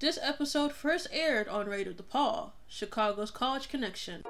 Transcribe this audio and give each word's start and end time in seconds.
This 0.00 0.16
episode 0.22 0.70
first 0.70 1.08
aired 1.10 1.48
on 1.48 1.66
Radio 1.66 1.92
DePaul, 1.92 2.52
Chicago's 2.68 3.32
College 3.32 3.68
Connection. 3.68 4.22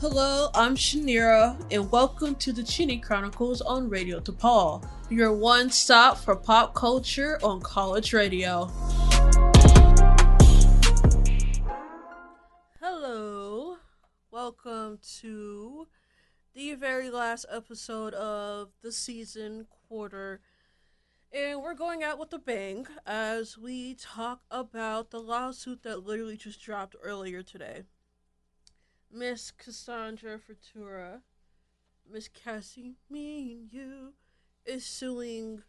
Hello, 0.00 0.48
I'm 0.52 0.74
Chinyere, 0.74 1.64
and 1.70 1.92
welcome 1.92 2.34
to 2.34 2.52
the 2.52 2.64
Chinny 2.64 2.98
Chronicles 2.98 3.60
on 3.60 3.88
Radio 3.88 4.18
DePaul, 4.18 4.84
your 5.10 5.32
one 5.32 5.70
stop 5.70 6.18
for 6.18 6.34
pop 6.34 6.74
culture 6.74 7.38
on 7.44 7.60
college 7.60 8.12
radio. 8.12 8.64
Hello, 12.80 13.76
welcome 14.32 14.98
to 15.20 15.86
the 16.54 16.74
very 16.74 17.08
last 17.08 17.46
episode 17.50 18.12
of 18.14 18.70
the 18.82 18.92
season 18.92 19.66
quarter. 19.88 20.40
And 21.32 21.62
we're 21.62 21.74
going 21.74 22.02
out 22.02 22.18
with 22.18 22.32
a 22.34 22.38
bang 22.38 22.86
as 23.06 23.56
we 23.56 23.94
talk 23.94 24.42
about 24.50 25.10
the 25.10 25.20
lawsuit 25.20 25.82
that 25.82 26.04
literally 26.04 26.36
just 26.36 26.60
dropped 26.60 26.94
earlier 27.02 27.42
today. 27.42 27.84
Miss 29.10 29.50
Cassandra 29.50 30.38
Ventura, 30.38 31.22
Miss 32.10 32.28
Cassie, 32.28 32.96
me 33.08 33.52
and 33.52 33.72
you, 33.72 34.12
is 34.66 34.84
suing 34.84 35.62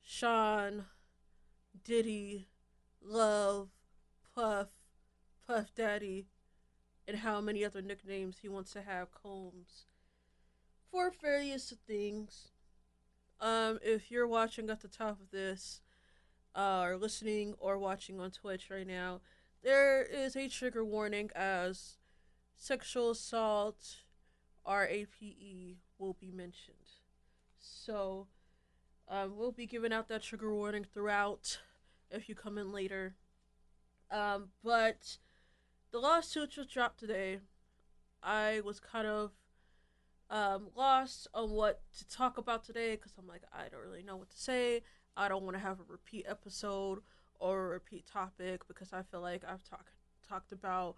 Sean, 0.00 0.86
Diddy, 1.82 2.46
Love, 3.02 3.70
Puff, 4.34 4.68
Puff 5.44 5.74
Daddy, 5.74 6.26
and 7.08 7.18
how 7.18 7.40
many 7.40 7.64
other 7.64 7.82
nicknames 7.82 8.38
he 8.42 8.48
wants 8.48 8.72
to 8.72 8.82
have 8.82 9.08
Combs 9.10 9.86
for 10.90 11.12
various 11.22 11.72
things. 11.86 12.48
Um, 13.40 13.78
if 13.82 14.10
you're 14.10 14.26
watching 14.26 14.68
at 14.70 14.80
the 14.80 14.88
top 14.88 15.20
of 15.20 15.30
this, 15.30 15.80
uh, 16.54 16.82
or 16.82 16.96
listening 16.96 17.54
or 17.58 17.78
watching 17.78 18.20
on 18.20 18.30
Twitch 18.30 18.68
right 18.70 18.86
now, 18.86 19.20
there 19.62 20.02
is 20.02 20.36
a 20.36 20.48
trigger 20.48 20.84
warning 20.84 21.30
as 21.34 21.96
sexual 22.56 23.10
assault, 23.10 24.02
RAPE, 24.66 25.78
will 25.98 26.16
be 26.20 26.30
mentioned. 26.30 26.76
So, 27.58 28.26
um, 29.08 29.36
we'll 29.36 29.52
be 29.52 29.66
giving 29.66 29.92
out 29.92 30.08
that 30.08 30.22
trigger 30.22 30.54
warning 30.54 30.84
throughout 30.84 31.60
if 32.10 32.28
you 32.28 32.34
come 32.34 32.58
in 32.58 32.72
later. 32.72 33.14
Um, 34.10 34.48
but 34.64 35.18
the 35.92 35.98
lawsuit 35.98 36.50
just 36.50 36.70
dropped 36.70 36.98
today. 37.00 37.40
I 38.22 38.60
was 38.64 38.80
kind 38.80 39.06
of 39.06 39.32
um, 40.30 40.68
lost 40.76 41.26
on 41.34 41.50
what 41.50 41.80
to 41.98 42.08
talk 42.08 42.38
about 42.38 42.64
today 42.64 42.92
because 42.92 43.12
I'm 43.18 43.26
like, 43.26 43.42
I 43.52 43.68
don't 43.68 43.82
really 43.82 44.02
know 44.02 44.16
what 44.16 44.30
to 44.30 44.38
say. 44.38 44.82
I 45.16 45.28
don't 45.28 45.42
want 45.42 45.56
to 45.56 45.62
have 45.62 45.80
a 45.80 45.84
repeat 45.88 46.24
episode 46.28 47.00
or 47.38 47.66
a 47.66 47.68
repeat 47.68 48.06
topic 48.06 48.66
because 48.68 48.92
I 48.92 49.02
feel 49.02 49.20
like 49.20 49.42
I've 49.44 49.64
talked 49.64 49.90
talked 50.26 50.52
about 50.52 50.94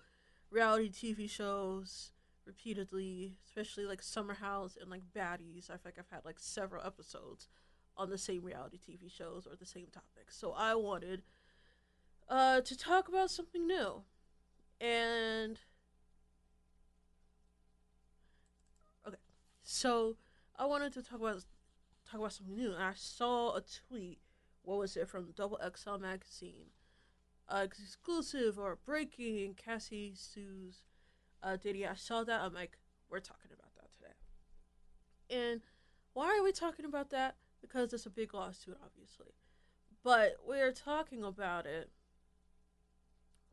reality 0.50 0.90
TV 0.90 1.28
shows 1.28 2.12
repeatedly, 2.44 3.36
especially 3.46 3.86
like 3.86 4.02
Summer 4.02 4.34
House 4.34 4.76
and 4.80 4.90
like 4.90 5.02
Baddies. 5.16 5.70
I 5.70 5.74
feel 5.74 5.80
like 5.86 5.98
I've 5.98 6.10
had 6.10 6.24
like 6.24 6.38
several 6.38 6.84
episodes 6.84 7.48
on 7.96 8.10
the 8.10 8.18
same 8.18 8.44
reality 8.44 8.78
TV 8.78 9.10
shows 9.10 9.46
or 9.46 9.56
the 9.56 9.66
same 9.66 9.86
topics. 9.92 10.36
So 10.36 10.52
I 10.52 10.74
wanted 10.74 11.22
uh, 12.28 12.60
to 12.60 12.76
talk 12.76 13.08
about 13.08 13.30
something 13.30 13.66
new. 13.66 14.02
And 14.80 15.58
so 19.62 20.16
I 20.56 20.66
wanted 20.66 20.92
to 20.94 21.02
talk 21.02 21.20
about 21.20 21.44
talk 22.10 22.20
about 22.20 22.32
something 22.32 22.54
new. 22.56 22.72
And 22.72 22.82
I 22.82 22.92
saw 22.94 23.56
a 23.56 23.62
tweet. 23.62 24.20
What 24.62 24.78
was 24.78 24.96
it 24.96 25.08
from 25.08 25.32
Double 25.34 25.58
XL 25.76 25.96
magazine? 25.96 26.70
uh, 27.52 27.66
exclusive 27.66 28.58
or 28.58 28.78
breaking 28.84 29.54
Cassie 29.54 30.12
sues 30.14 30.82
uh, 31.42 31.56
Diddy. 31.56 31.86
I 31.86 31.94
saw 31.94 32.24
that. 32.24 32.40
I'm 32.40 32.54
like, 32.54 32.78
we're 33.10 33.20
talking 33.20 33.50
about 33.52 33.74
that 33.76 33.90
today. 33.92 35.42
And 35.50 35.60
why 36.14 36.36
are 36.38 36.42
we 36.42 36.52
talking 36.52 36.84
about 36.84 37.10
that? 37.10 37.36
Because 37.60 37.92
it's 37.92 38.06
a 38.06 38.10
big 38.10 38.32
lawsuit, 38.32 38.78
obviously. 38.82 39.34
But 40.02 40.36
we're 40.46 40.72
talking 40.72 41.22
about 41.22 41.66
it 41.66 41.90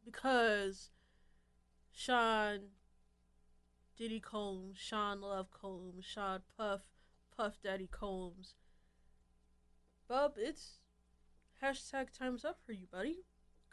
because 0.03 0.90
Sean 1.91 2.59
Diddy 4.00 4.22
Combs, 4.22 4.78
Sean 4.78 5.22
Love 5.22 5.52
Combs, 5.52 6.06
Sean 6.06 6.40
Puff, 6.58 6.82
Puff 7.36 7.60
Daddy 7.62 7.90
Combs. 7.92 8.56
Bub, 10.08 10.34
it's 10.38 10.80
hashtag 11.62 12.08
time's 12.18 12.46
up 12.46 12.58
for 12.66 12.72
you, 12.72 12.88
buddy 12.92 13.26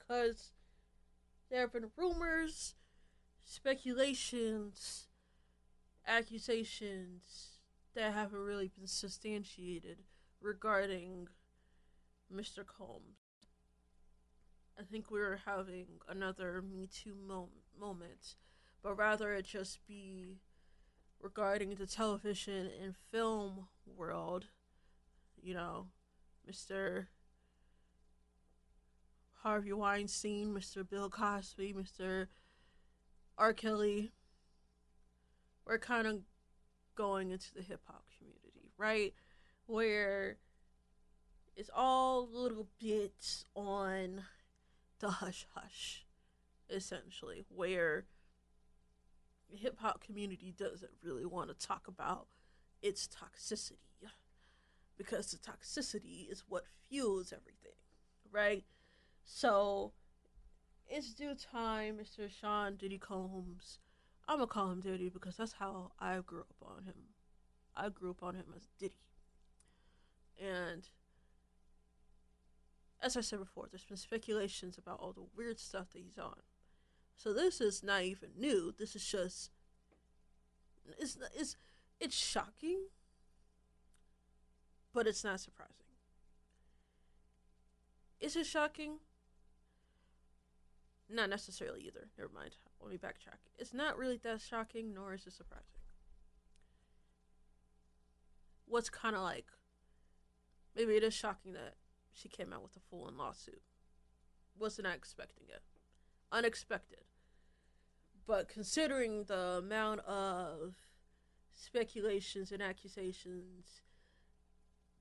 because 0.07 0.53
there 1.51 1.61
have 1.61 1.73
been 1.73 1.91
rumors, 1.97 2.75
speculations, 3.45 5.07
accusations 6.07 7.59
that 7.95 8.13
haven't 8.13 8.39
really 8.39 8.69
been 8.69 8.87
substantiated 8.87 9.99
regarding 10.41 11.29
Mr. 12.33 12.65
Combs. 12.67 13.19
I 14.79 14.83
think 14.83 15.11
we're 15.11 15.41
having 15.47 15.87
another 16.09 16.61
Me 16.61 16.87
Too 16.87 17.15
mo- 17.27 17.49
moment, 17.79 18.35
but 18.87 18.97
rather 18.97 19.33
it 19.33 19.45
just 19.45 19.85
be 19.89 20.39
regarding 21.21 21.75
the 21.75 21.89
television 21.89 22.71
and 22.81 22.95
film 23.11 23.67
world. 23.85 24.47
You 25.43 25.55
know, 25.55 25.87
Mr. 26.49 27.07
Harvey 29.43 29.73
Weinstein, 29.73 30.55
Mr. 30.55 30.89
Bill 30.89 31.11
Cosby, 31.11 31.75
Mr. 31.75 32.29
R. 33.37 33.53
Kelly. 33.53 34.13
We're 35.67 35.79
kind 35.79 36.07
of 36.07 36.21
going 36.95 37.33
into 37.33 37.53
the 37.55 37.63
hip 37.63 37.81
hop 37.89 38.05
community, 38.17 38.71
right? 38.79 39.15
Where 39.67 40.37
it's 41.57 41.71
all 41.75 42.29
little 42.33 42.69
bits 42.81 43.47
on 43.57 44.23
the 45.01 45.11
hush 45.11 45.45
hush, 45.55 46.07
essentially, 46.71 47.45
where 47.49 48.05
the 49.57 49.63
hip 49.63 49.79
hop 49.79 50.03
community 50.05 50.55
doesn't 50.57 50.93
really 51.03 51.25
want 51.25 51.49
to 51.49 51.67
talk 51.67 51.89
about 51.89 52.27
its 52.83 53.09
toxicity 53.09 53.79
because 54.97 55.31
the 55.31 55.39
toxicity 55.39 56.31
is 56.31 56.45
what 56.49 56.65
fuels 56.89 57.33
everything, 57.33 57.77
right? 58.31 58.65
So 59.25 59.93
it's 60.87 61.13
due 61.15 61.35
time, 61.35 61.99
Mr. 61.99 62.31
Sean 62.31 62.77
Diddy 62.77 62.99
Combs. 62.99 63.79
I'm 64.29 64.39
gonna 64.39 64.47
call 64.47 64.71
him 64.71 64.81
Diddy 64.81 65.09
because 65.09 65.37
that's 65.37 65.53
how 65.53 65.93
I 65.99 66.19
grew 66.25 66.41
up 66.41 66.57
on 66.63 66.85
him. 66.85 66.95
I 67.77 67.89
grew 67.89 68.11
up 68.11 68.23
on 68.23 68.35
him 68.35 68.47
as 68.57 68.69
Diddy. 68.79 68.95
And 70.41 70.89
as 73.03 73.17
I 73.17 73.21
said 73.21 73.39
before, 73.39 73.67
there's 73.71 73.85
been 73.85 73.97
speculations 73.97 74.79
about 74.79 75.01
all 75.01 75.13
the 75.13 75.27
weird 75.37 75.59
stuff 75.59 75.91
that 75.93 76.03
he's 76.03 76.19
on. 76.19 76.43
So 77.17 77.33
this 77.33 77.61
is 77.61 77.83
not 77.83 78.03
even 78.03 78.31
new. 78.39 78.73
This 78.79 78.95
is 78.95 79.05
just 79.05 79.51
it's 80.99 81.17
it's 81.35 81.57
it's 81.99 82.17
shocking, 82.17 82.79
but 84.93 85.07
it's 85.07 85.25
not 85.25 85.41
surprising. 85.41 85.75
Is 88.21 88.37
it 88.37 88.47
shocking? 88.47 88.99
Not 91.09 91.31
necessarily 91.31 91.83
either. 91.83 92.09
Never 92.19 92.31
mind. 92.35 92.57
Let 92.81 92.91
me 92.91 92.99
backtrack. 92.99 93.39
It's 93.59 93.73
not 93.73 93.97
really 93.97 94.17
that 94.19 94.41
shocking, 94.41 94.93
nor 94.93 95.15
is 95.15 95.27
it 95.27 95.33
surprising. 95.33 95.65
What's 98.67 98.91
kind 98.91 99.15
of 99.15 99.23
like, 99.23 99.47
maybe 100.75 100.97
it 100.97 101.05
is 101.05 101.15
shocking 101.15 101.53
that 101.53 101.75
she 102.13 102.29
came 102.29 102.53
out 102.53 102.63
with 102.63 102.77
a 102.77 102.81
full 102.81 103.05
on 103.05 103.17
lawsuit. 103.17 103.63
Wasn't 104.59 104.87
I 104.87 104.95
expecting 104.95 105.47
it. 105.49 105.63
Unexpected. 106.33 107.05
But 108.27 108.49
considering 108.49 109.25
the 109.25 109.59
amount 109.59 110.01
of 110.01 110.75
speculations 111.55 112.53
and 112.53 112.61
accusations 112.61 113.81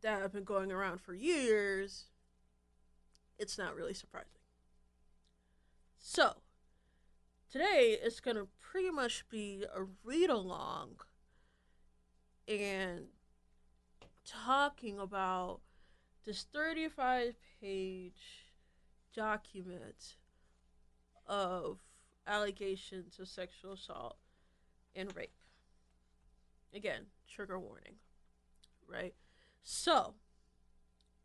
that 0.01 0.21
have 0.21 0.31
been 0.31 0.43
going 0.43 0.71
around 0.71 1.01
for 1.01 1.13
years, 1.13 2.05
it's 3.39 3.57
not 3.57 3.75
really 3.75 3.93
surprising. 3.93 4.29
So, 5.97 6.35
today 7.51 7.97
is 8.01 8.19
going 8.19 8.37
to 8.37 8.47
pretty 8.59 8.91
much 8.91 9.27
be 9.29 9.65
a 9.75 9.83
read 10.03 10.29
along 10.29 10.97
and 12.47 13.07
talking 14.25 14.99
about 14.99 15.61
this 16.25 16.45
35 16.53 17.35
page 17.61 18.45
document 19.15 20.15
of 21.27 21.79
allegations 22.27 23.19
of 23.19 23.27
sexual 23.27 23.73
assault 23.73 24.17
and 24.95 25.15
rape 25.15 25.31
Again, 26.75 27.03
trigger 27.29 27.57
warning. 27.57 27.93
Right? 28.85 29.13
So, 29.63 30.15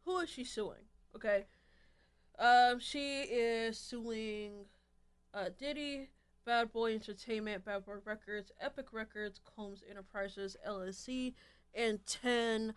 who 0.04 0.18
is 0.18 0.30
she 0.30 0.44
suing? 0.44 0.86
Okay. 1.16 1.46
Um, 2.38 2.78
she 2.78 3.22
is 3.22 3.76
suing 3.76 4.66
uh, 5.34 5.46
Diddy, 5.58 6.10
Bad 6.46 6.72
Boy 6.72 6.94
Entertainment, 6.94 7.64
Bad 7.64 7.84
Boy 7.84 7.96
Records, 8.04 8.52
Epic 8.60 8.92
Records, 8.92 9.40
Combs 9.56 9.82
Enterprises, 9.90 10.56
LLC, 10.66 11.34
and 11.74 11.98
10 12.06 12.72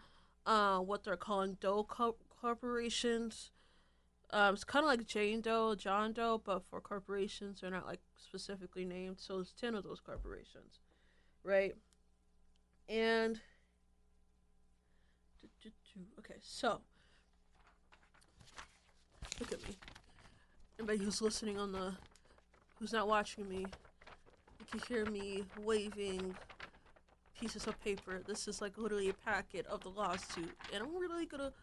uh, 0.45 0.79
what 0.79 1.03
they're 1.03 1.15
calling 1.15 1.57
Doe 1.61 1.83
co- 1.83 2.17
corporations. 2.41 3.51
Um, 4.33 4.55
it's 4.55 4.63
kind 4.63 4.83
of 4.83 4.89
like 4.89 5.05
Jane 5.05 5.41
Doe, 5.41 5.75
John 5.75 6.11
Doe, 6.11 6.41
but 6.43 6.63
for 6.67 6.81
corporations, 6.81 7.61
they're 7.61 7.69
not 7.69 7.85
like 7.85 7.99
specifically 8.17 8.83
named. 8.83 9.17
So 9.19 9.37
it's 9.37 9.53
10 9.53 9.75
of 9.75 9.83
those 9.83 9.99
corporations, 9.99 10.79
right? 11.43 11.75
And 12.89 13.39
okay, 16.17 16.39
so 16.41 16.81
look 19.39 19.51
at 19.51 19.61
me. 19.67 19.75
Anybody 20.79 21.03
who's 21.03 21.21
listening 21.21 21.59
on 21.59 21.71
the, 21.71 21.93
who's 22.79 22.91
not 22.91 23.07
watching 23.07 23.47
me, 23.47 23.59
you 23.59 24.65
can 24.71 24.79
hear 24.87 25.05
me 25.05 25.43
waving 25.61 26.35
pieces 27.39 27.67
of 27.67 27.79
paper. 27.83 28.23
This 28.25 28.47
is 28.47 28.61
like 28.61 28.79
literally 28.79 29.09
a 29.09 29.13
packet 29.13 29.67
of 29.67 29.81
the 29.81 29.89
lawsuit, 29.89 30.57
and 30.73 30.81
I'm 30.81 30.97
really 30.97 31.27
gonna 31.27 31.53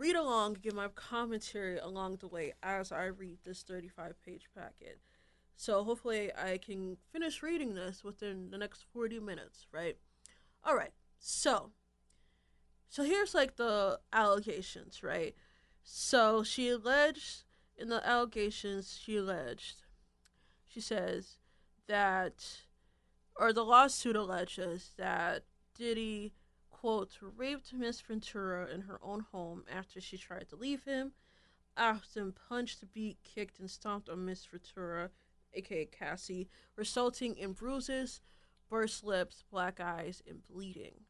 read 0.00 0.16
along, 0.16 0.56
give 0.62 0.74
my 0.74 0.88
commentary 0.88 1.76
along 1.78 2.16
the 2.16 2.26
way 2.26 2.54
as 2.62 2.90
I 2.90 3.04
read 3.04 3.38
this 3.44 3.62
35 3.62 4.14
page 4.24 4.46
packet. 4.56 4.98
So 5.56 5.84
hopefully 5.84 6.30
I 6.34 6.56
can 6.56 6.96
finish 7.12 7.42
reading 7.42 7.74
this 7.74 8.02
within 8.02 8.50
the 8.50 8.56
next 8.56 8.86
40 8.94 9.20
minutes, 9.20 9.66
right? 9.70 9.98
All 10.64 10.74
right. 10.74 10.92
So 11.18 11.72
so 12.88 13.04
here's 13.04 13.34
like 13.34 13.56
the 13.56 14.00
allegations, 14.12 15.02
right? 15.02 15.36
So 15.82 16.42
she 16.42 16.70
alleged 16.70 17.44
in 17.76 17.90
the 17.90 18.06
allegations 18.06 18.98
she 19.02 19.16
alleged 19.16 19.82
she 20.66 20.80
says 20.80 21.38
that 21.86 22.62
or 23.36 23.52
the 23.52 23.64
lawsuit 23.64 24.16
alleges 24.16 24.92
that 24.96 25.44
Diddy 25.74 26.34
quote 26.80 27.18
raped 27.20 27.74
Miss 27.74 28.00
Ventura 28.00 28.66
in 28.72 28.82
her 28.82 28.98
own 29.02 29.20
home 29.32 29.64
after 29.70 30.00
she 30.00 30.16
tried 30.16 30.48
to 30.48 30.56
leave 30.56 30.84
him, 30.84 31.12
often 31.76 32.32
punched, 32.32 32.82
beat, 32.94 33.18
kicked, 33.22 33.60
and 33.60 33.70
stomped 33.70 34.08
on 34.08 34.24
Miss 34.24 34.46
Ventura, 34.46 35.10
aka 35.52 35.84
Cassie, 35.84 36.48
resulting 36.76 37.36
in 37.36 37.52
bruises, 37.52 38.22
burst 38.70 39.04
lips, 39.04 39.44
black 39.50 39.78
eyes, 39.78 40.22
and 40.26 40.42
bleeding. 40.42 41.02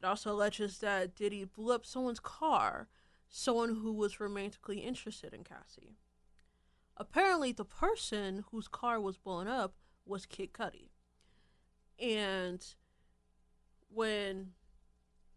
It 0.00 0.06
also 0.06 0.32
alleges 0.32 0.78
that 0.78 1.16
Diddy 1.16 1.44
blew 1.44 1.74
up 1.74 1.84
someone's 1.84 2.20
car, 2.20 2.88
someone 3.28 3.76
who 3.76 3.92
was 3.92 4.20
romantically 4.20 4.78
interested 4.78 5.34
in 5.34 5.42
Cassie. 5.42 5.96
Apparently, 6.96 7.50
the 7.50 7.64
person 7.64 8.44
whose 8.52 8.68
car 8.68 9.00
was 9.00 9.16
blown 9.16 9.48
up 9.48 9.74
was 10.06 10.24
Kid 10.24 10.52
Cudi. 10.52 10.90
And 11.98 12.64
when, 13.94 14.52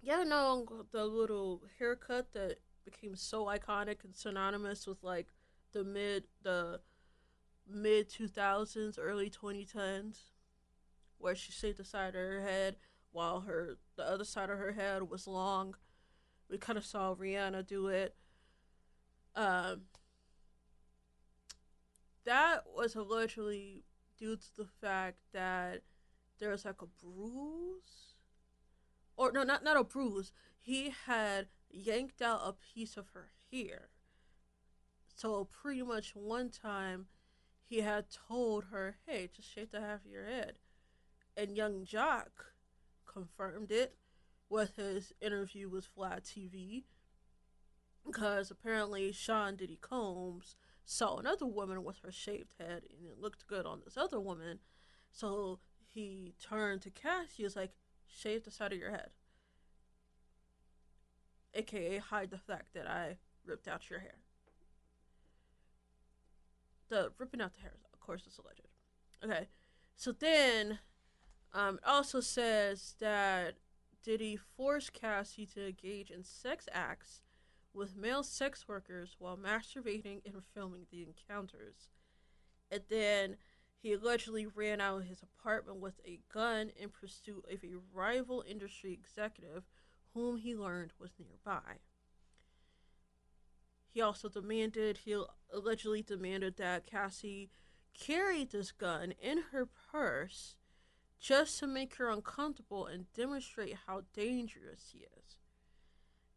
yeah, 0.01 0.23
no, 0.23 0.85
the 0.91 1.05
little 1.05 1.63
haircut 1.79 2.33
that 2.33 2.57
became 2.85 3.15
so 3.15 3.45
iconic 3.45 4.03
and 4.03 4.15
synonymous 4.15 4.87
with 4.87 5.03
like 5.03 5.27
the 5.73 5.83
mid, 5.83 6.25
the 6.43 6.79
mid 7.69 8.09
2000s, 8.09 8.97
early 8.99 9.29
2010s, 9.29 10.19
where 11.17 11.35
she 11.35 11.51
shaved 11.51 11.77
the 11.77 11.85
side 11.85 12.09
of 12.09 12.15
her 12.15 12.41
head 12.41 12.77
while 13.11 13.41
her 13.41 13.77
the 13.95 14.03
other 14.03 14.23
side 14.23 14.49
of 14.49 14.59
her 14.59 14.73
head 14.73 15.09
was 15.09 15.27
long. 15.27 15.75
We 16.49 16.57
kind 16.57 16.77
of 16.77 16.85
saw 16.85 17.15
Rihanna 17.15 17.65
do 17.65 17.87
it. 17.87 18.15
Um, 19.35 19.81
that 22.25 22.63
was 22.75 22.95
allegedly 22.95 23.83
due 24.17 24.35
to 24.35 24.55
the 24.57 24.67
fact 24.81 25.17
that 25.33 25.81
there 26.39 26.51
was 26.51 26.65
like 26.65 26.81
a 26.81 26.87
bruise, 27.03 28.06
or 29.17 29.31
no, 29.31 29.43
not 29.43 29.63
not 29.63 29.77
a 29.77 29.83
bruise. 29.83 30.31
He 30.57 30.93
had 31.05 31.47
yanked 31.69 32.21
out 32.21 32.41
a 32.45 32.53
piece 32.53 32.95
of 32.95 33.09
her 33.09 33.31
hair. 33.51 33.89
So 35.13 35.45
pretty 35.45 35.81
much 35.81 36.15
one 36.15 36.49
time, 36.49 37.07
he 37.63 37.81
had 37.81 38.05
told 38.09 38.65
her, 38.65 38.99
"Hey, 39.05 39.29
just 39.33 39.49
shave 39.49 39.71
the 39.71 39.81
half 39.81 40.05
of 40.05 40.11
your 40.11 40.25
head," 40.25 40.59
and 41.35 41.57
Yung 41.57 41.85
Joc 41.85 42.53
confirmed 43.05 43.71
it 43.71 43.97
with 44.49 44.75
his 44.75 45.13
interview 45.19 45.67
with 45.67 45.93
Vlad 45.95 46.23
TV. 46.23 46.85
Because 48.05 48.49
apparently 48.49 49.11
Sean 49.11 49.55
Diddy 49.55 49.77
Combs 49.77 50.55
saw 50.85 51.17
another 51.17 51.45
woman 51.45 51.83
with 51.83 51.99
her 51.99 52.11
shaved 52.11 52.53
head 52.57 52.83
and 52.89 53.05
it 53.05 53.19
looked 53.19 53.47
good 53.47 53.65
on 53.65 53.81
this 53.83 53.97
other 53.97 54.19
woman. 54.19 54.59
So 55.11 55.59
he 55.85 56.33
turned 56.41 56.81
to 56.83 56.89
Cass. 56.89 57.33
He 57.35 57.43
was 57.43 57.55
like, 57.55 57.73
shave 58.07 58.43
the 58.43 58.51
side 58.51 58.73
of 58.73 58.79
your 58.79 58.91
head. 58.91 59.09
AKA 61.53 61.97
hide 61.97 62.29
the 62.29 62.37
fact 62.37 62.73
that 62.73 62.87
I 62.87 63.17
ripped 63.45 63.67
out 63.67 63.89
your 63.89 63.99
hair. 63.99 64.19
The 66.89 67.11
ripping 67.17 67.41
out 67.41 67.53
the 67.55 67.61
hair, 67.61 67.73
of 67.93 67.99
course, 67.99 68.25
is 68.27 68.39
alleged. 68.39 68.61
Okay. 69.23 69.47
So 69.95 70.11
then 70.11 70.79
um, 71.53 71.75
it 71.75 71.87
also 71.87 72.21
says 72.21 72.95
that 72.99 73.55
Diddy 74.03 74.37
forced 74.55 74.93
Cassie 74.93 75.47
to 75.47 75.67
engage 75.67 76.11
in 76.11 76.23
sex 76.23 76.67
acts 76.71 77.21
with 77.73 77.97
male 77.97 78.23
sex 78.23 78.67
workers 78.67 79.15
while 79.19 79.37
masturbating 79.37 80.21
and 80.25 80.43
filming 80.53 80.85
the 80.91 81.03
encounters. 81.03 81.89
And 82.71 82.81
then 82.89 83.37
he 83.87 83.93
allegedly 83.93 84.45
ran 84.45 84.81
out 84.81 84.97
of 84.97 85.07
his 85.07 85.23
apartment 85.23 85.79
with 85.79 86.01
a 86.05 86.19
gun 86.33 86.71
in 86.75 86.89
pursuit 86.89 87.45
of 87.49 87.63
a 87.63 87.77
rival 87.93 88.43
industry 88.45 88.91
executive 88.91 89.63
whom 90.13 90.35
he 90.35 90.53
learned 90.53 90.91
was 90.99 91.11
nearby. 91.17 91.77
He 93.89 94.01
also 94.01 94.27
demanded, 94.27 94.97
he 95.05 95.15
allegedly 95.53 96.01
demanded 96.01 96.57
that 96.57 96.85
Cassie 96.85 97.49
carry 97.97 98.43
this 98.43 98.73
gun 98.73 99.13
in 99.21 99.43
her 99.53 99.65
purse 99.65 100.57
just 101.17 101.57
to 101.59 101.65
make 101.65 101.95
her 101.95 102.09
uncomfortable 102.09 102.87
and 102.87 103.05
demonstrate 103.13 103.77
how 103.87 104.01
dangerous 104.13 104.89
he 104.91 105.05
is. 105.17 105.37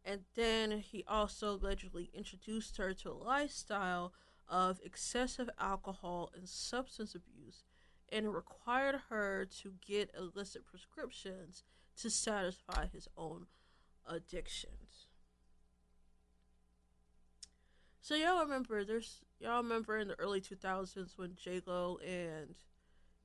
And 0.05 0.21
then 0.35 0.79
he 0.79 1.03
also 1.05 1.55
allegedly 1.55 2.11
introduced 2.13 2.77
her 2.77 2.93
to 2.93 3.11
a 3.11 3.11
lifestyle 3.11 4.13
of 4.51 4.81
excessive 4.83 5.49
alcohol 5.57 6.29
and 6.35 6.47
substance 6.47 7.15
abuse 7.15 7.63
and 8.09 8.35
required 8.35 8.99
her 9.09 9.45
to 9.45 9.73
get 9.87 10.11
illicit 10.15 10.67
prescriptions 10.67 11.63
to 11.95 12.09
satisfy 12.09 12.85
his 12.91 13.07
own 13.17 13.45
addictions. 14.05 15.07
So 18.01 18.15
y'all 18.15 18.41
remember 18.41 18.83
there's 18.83 19.21
y'all 19.39 19.63
remember 19.63 19.97
in 19.97 20.09
the 20.09 20.19
early 20.19 20.41
2000s 20.41 21.17
when 21.17 21.35
J 21.41 21.61
Lo 21.65 21.97
and 22.05 22.55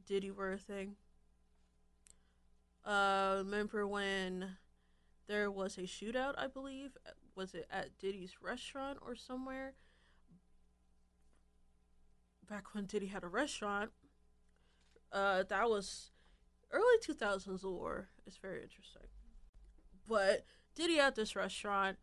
Diddy 0.07 0.31
were 0.31 0.53
a 0.53 0.59
thing? 0.59 0.95
Uh 2.85 3.37
remember 3.39 3.85
when 3.87 4.59
there 5.27 5.51
was 5.51 5.77
a 5.77 5.83
shootout, 5.83 6.35
I 6.39 6.47
believe. 6.47 6.97
Was 7.35 7.55
it 7.55 7.67
at 7.71 7.99
Diddy's 7.99 8.37
restaurant 8.41 8.99
or 9.05 9.17
somewhere? 9.17 9.75
Back 12.49 12.75
when 12.75 12.85
Diddy 12.85 13.07
had 13.07 13.25
a 13.25 13.29
restaurant. 13.29 13.91
Uh, 15.13 15.43
that 15.49 15.69
was 15.69 16.11
early 16.71 16.85
2000s 17.05 17.65
lore. 17.65 18.09
It's 18.27 18.37
very 18.37 18.63
interesting. 18.63 19.09
But 20.09 20.45
Diddy 20.75 21.01
at 21.01 21.17
this 21.17 21.35
restaurant, 21.35 21.97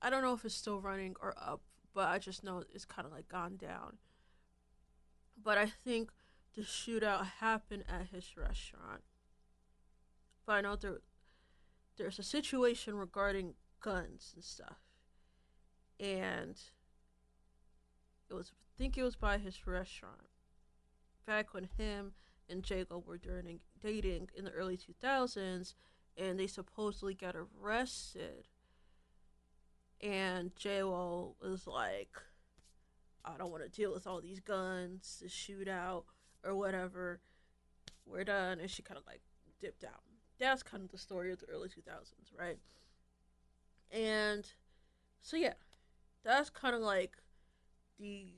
I 0.00 0.10
don't 0.10 0.22
know 0.22 0.34
if 0.34 0.44
it's 0.44 0.54
still 0.54 0.80
running 0.80 1.16
or 1.20 1.34
up, 1.36 1.62
but 1.94 2.08
I 2.08 2.18
just 2.18 2.44
know 2.44 2.62
it's 2.72 2.84
kind 2.84 3.06
of 3.06 3.12
like 3.12 3.28
gone 3.28 3.56
down. 3.56 3.98
But 5.42 5.58
I 5.58 5.66
think 5.66 6.10
the 6.54 6.62
shootout 6.62 7.26
happened 7.40 7.84
at 7.88 8.08
his 8.12 8.36
restaurant. 8.36 9.02
But 10.46 10.52
I 10.52 10.60
know 10.60 10.76
there 10.76 10.98
there's 11.96 12.18
a 12.18 12.22
situation 12.22 12.94
regarding 12.94 13.54
guns 13.80 14.32
and 14.34 14.44
stuff. 14.44 14.78
And 15.98 16.56
it 18.30 18.34
was 18.34 18.52
think 18.78 18.96
it 18.96 19.02
was 19.02 19.16
by 19.16 19.38
his 19.38 19.66
restaurant. 19.66 20.30
Back 21.26 21.52
when 21.52 21.68
him 21.76 22.12
and 22.48 22.62
J 22.62 22.84
Lo 22.88 23.02
were 23.04 23.18
dating 23.18 23.60
dating 23.82 24.30
in 24.34 24.44
the 24.44 24.50
early 24.52 24.78
2000s 24.78 25.74
and 26.16 26.38
they 26.38 26.46
supposedly 26.46 27.14
got 27.14 27.34
arrested. 27.36 28.46
And 30.00 30.54
J 30.56 30.84
Lo 30.84 31.34
was 31.42 31.66
like, 31.66 32.16
I 33.24 33.36
don't 33.36 33.50
want 33.50 33.64
to 33.64 33.68
deal 33.68 33.92
with 33.92 34.06
all 34.06 34.20
these 34.20 34.40
guns, 34.40 35.22
the 35.22 35.28
shootout, 35.28 36.04
or 36.44 36.54
whatever. 36.54 37.20
we're 38.06 38.24
done, 38.24 38.58
and 38.60 38.70
she 38.70 38.82
kind 38.82 38.98
of 38.98 39.06
like 39.06 39.20
dipped 39.60 39.84
out. 39.84 40.02
That's 40.38 40.62
kind 40.62 40.82
of 40.84 40.90
the 40.90 40.98
story 40.98 41.32
of 41.32 41.40
the 41.40 41.46
early 41.46 41.68
2000s, 41.68 42.38
right? 42.38 42.58
And 43.90 44.46
so 45.20 45.36
yeah, 45.36 45.54
that's 46.24 46.48
kind 46.48 46.74
of 46.74 46.80
like 46.80 47.16
the 47.98 48.34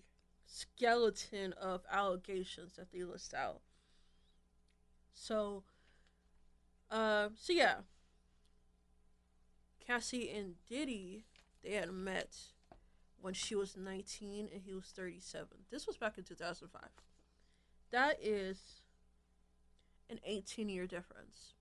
skeleton 0.51 1.53
of 1.55 1.83
allegations 1.91 2.75
that 2.77 2.91
they 2.93 3.05
list 3.05 3.35
out. 3.35 3.61
So, 5.15 5.63
uh, 6.91 7.29
so 7.37 7.53
yeah, 7.53 7.77
Cassie 9.85 10.31
and 10.31 10.55
Diddy, 10.69 11.25
they 11.63 11.73
had 11.73 11.91
met 11.93 12.37
when 13.21 13.35
she 13.35 13.55
was 13.55 13.77
19 13.77 14.49
and 14.53 14.63
he 14.63 14.73
was 14.75 14.87
37. 14.87 15.49
This 15.71 15.87
was 15.87 15.97
back 15.97 16.19
in 16.19 16.25
2005. 16.25 16.83
That 17.91 18.19
is 18.23 18.83
an 20.09 20.21
18 20.25 20.69
year 20.69 20.87
difference. 20.87 21.55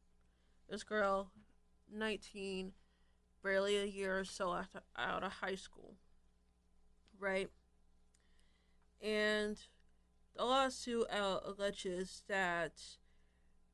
This 0.70 0.84
girl, 0.84 1.32
19, 1.92 2.74
barely 3.44 3.78
a 3.78 3.86
year 3.86 4.20
or 4.20 4.26
so 4.26 4.54
after, 4.54 4.82
out 4.98 5.24
of 5.24 5.32
high 5.34 5.56
school, 5.56 5.96
right? 7.20 7.50
And 9.02 9.58
the 10.36 10.44
lawsuit 10.44 11.08
uh, 11.12 11.40
alleges 11.46 12.24
that, 12.28 12.74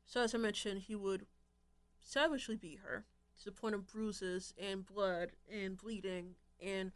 so 0.05 0.21
as 0.21 0.35
I 0.35 0.37
mentioned, 0.37 0.83
he 0.83 0.95
would 0.95 1.25
savagely 1.99 2.55
beat 2.55 2.79
her 2.83 3.05
to 3.39 3.45
the 3.45 3.51
point 3.51 3.75
of 3.75 3.87
bruises 3.87 4.53
and 4.57 4.85
blood 4.85 5.31
and 5.51 5.77
bleeding 5.77 6.35
and 6.61 6.91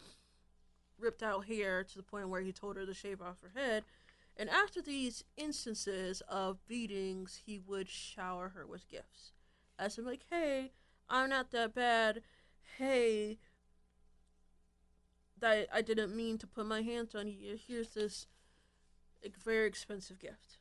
ripped 1.00 1.24
out 1.24 1.46
hair 1.46 1.84
to 1.84 1.98
the 1.98 2.04
point 2.04 2.30
where 2.30 2.42
he 2.42 2.52
told 2.52 2.76
her 2.78 2.86
to 2.86 2.94
shave 2.94 3.22
off 3.22 3.42
her 3.42 3.60
head. 3.60 3.84
And 4.38 4.50
after 4.50 4.82
these 4.82 5.24
instances 5.36 6.22
of 6.28 6.66
beatings, 6.66 7.42
he 7.46 7.60
would 7.60 7.90
shower 7.90 8.50
her 8.50 8.66
with 8.66 8.88
gifts. 8.88 9.34
As 9.78 9.98
I'm 9.98 10.06
like, 10.06 10.26
hey, 10.30 10.72
I'm 11.10 11.30
not 11.30 11.52
that 11.52 11.74
bad. 11.74 12.22
Hey, 12.78 13.40
that 15.40 15.68
I 15.74 15.82
didn't 15.82 16.16
mean 16.16 16.38
to 16.40 16.48
put 16.48 16.66
my 16.66 16.82
hands 16.82 17.16
on 17.16 17.28
you. 17.28 17.58
Here's 17.68 17.90
this 17.90 18.28
very 19.44 19.68
expensive 19.68 20.20
gift. 20.20 20.58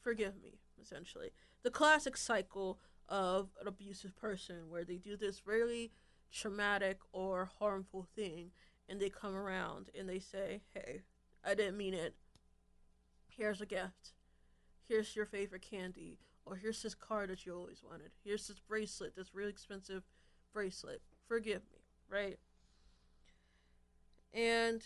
Forgive 0.00 0.40
me, 0.42 0.60
essentially. 0.80 1.30
The 1.62 1.70
classic 1.70 2.16
cycle 2.16 2.78
of 3.08 3.50
an 3.60 3.68
abusive 3.68 4.16
person 4.16 4.68
where 4.68 4.84
they 4.84 4.96
do 4.96 5.16
this 5.16 5.46
really 5.46 5.92
traumatic 6.32 6.98
or 7.12 7.50
harmful 7.58 8.06
thing 8.14 8.50
and 8.88 9.00
they 9.00 9.08
come 9.08 9.34
around 9.34 9.90
and 9.98 10.08
they 10.08 10.18
say, 10.18 10.62
Hey, 10.74 11.02
I 11.44 11.54
didn't 11.54 11.76
mean 11.76 11.94
it. 11.94 12.14
Here's 13.28 13.60
a 13.60 13.66
gift. 13.66 14.14
Here's 14.88 15.16
your 15.16 15.26
favorite 15.26 15.62
candy. 15.62 16.18
Or 16.44 16.56
here's 16.56 16.82
this 16.82 16.94
car 16.94 17.26
that 17.26 17.44
you 17.44 17.54
always 17.56 17.82
wanted. 17.82 18.12
Here's 18.24 18.46
this 18.46 18.60
bracelet, 18.60 19.16
this 19.16 19.34
really 19.34 19.50
expensive 19.50 20.04
bracelet. 20.52 21.02
Forgive 21.26 21.62
me, 21.72 21.80
right? 22.08 22.38
And 24.32 24.82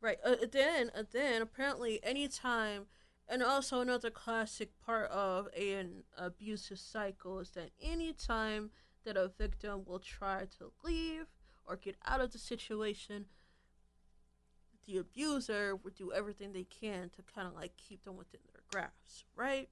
right, 0.00 0.18
uh, 0.24 0.36
then 0.50 0.90
uh, 0.94 1.04
then 1.10 1.42
apparently 1.42 2.00
anytime 2.02 2.86
and 3.30 3.44
also 3.44 3.80
another 3.80 4.10
classic 4.10 4.70
part 4.84 5.08
of 5.10 5.48
an 5.56 6.02
abusive 6.18 6.80
cycle 6.80 7.38
is 7.38 7.50
that 7.50 7.70
anytime 7.80 8.70
that 9.04 9.16
a 9.16 9.28
victim 9.28 9.82
will 9.86 10.00
try 10.00 10.46
to 10.58 10.72
leave 10.82 11.26
or 11.64 11.76
get 11.76 11.94
out 12.04 12.20
of 12.20 12.32
the 12.32 12.38
situation, 12.38 13.26
the 14.86 14.98
abuser 14.98 15.76
will 15.76 15.92
do 15.96 16.12
everything 16.12 16.52
they 16.52 16.64
can 16.64 17.08
to 17.10 17.22
kind 17.22 17.46
of 17.46 17.54
like 17.54 17.76
keep 17.76 18.04
them 18.04 18.16
within 18.16 18.40
their 18.52 18.62
grasp, 18.72 19.26
right? 19.36 19.68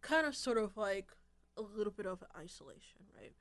Kind 0.00 0.26
of 0.26 0.34
sort 0.34 0.56
of 0.56 0.78
like 0.78 1.08
a 1.56 1.62
little 1.62 1.92
bit 1.92 2.06
of 2.06 2.22
isolation, 2.36 3.00
right? 3.18 3.34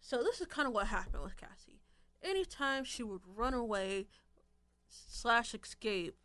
So 0.00 0.22
this 0.22 0.40
is 0.40 0.46
kind 0.46 0.68
of 0.68 0.74
what 0.74 0.86
happened 0.88 1.22
with 1.22 1.36
Cassie. 1.36 1.80
Anytime 2.22 2.84
she 2.84 3.02
would 3.02 3.22
run 3.26 3.54
away 3.54 4.06
slash 4.88 5.54
escape 5.54 6.16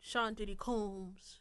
Sean 0.00 0.34
Diddy 0.34 0.56
Combs 0.56 1.40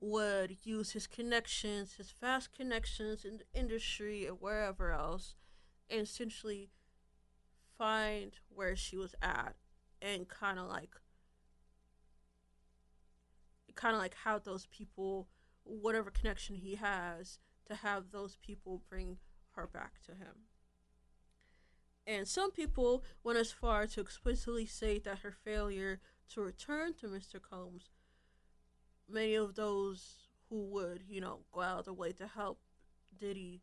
would 0.00 0.56
use 0.64 0.92
his 0.92 1.06
connections, 1.06 1.94
his 1.94 2.10
fast 2.10 2.52
connections 2.52 3.24
in 3.24 3.38
the 3.38 3.58
industry 3.58 4.26
or 4.26 4.34
wherever 4.34 4.92
else, 4.92 5.34
and 5.90 6.00
essentially 6.00 6.70
find 7.76 8.38
where 8.48 8.74
she 8.74 8.96
was 8.96 9.14
at 9.20 9.54
and 10.00 10.28
kind 10.28 10.58
of 10.58 10.68
like 10.68 10.90
kind 13.74 13.94
of 13.94 14.00
like 14.00 14.14
how 14.24 14.38
those 14.38 14.66
people 14.66 15.28
whatever 15.70 16.10
connection 16.10 16.56
he 16.56 16.74
has 16.74 17.38
to 17.66 17.74
have 17.74 18.10
those 18.10 18.36
people 18.36 18.82
bring 18.88 19.18
her 19.52 19.66
back 19.66 20.02
to 20.02 20.12
him 20.12 20.46
and 22.06 22.26
some 22.26 22.50
people 22.50 23.04
went 23.22 23.38
as 23.38 23.52
far 23.52 23.86
to 23.86 24.00
explicitly 24.00 24.66
say 24.66 24.98
that 24.98 25.20
her 25.20 25.30
failure 25.30 26.00
to 26.30 26.40
return 26.40 26.94
to 26.94 27.06
Mr. 27.06 27.40
Combs, 27.40 27.90
many 29.08 29.34
of 29.34 29.54
those 29.54 30.16
who 30.48 30.64
would, 30.66 31.04
you 31.08 31.20
know, 31.20 31.40
go 31.52 31.60
out 31.60 31.78
of 31.80 31.84
their 31.84 31.94
way 31.94 32.10
to 32.12 32.26
help 32.26 32.58
Diddy 33.16 33.62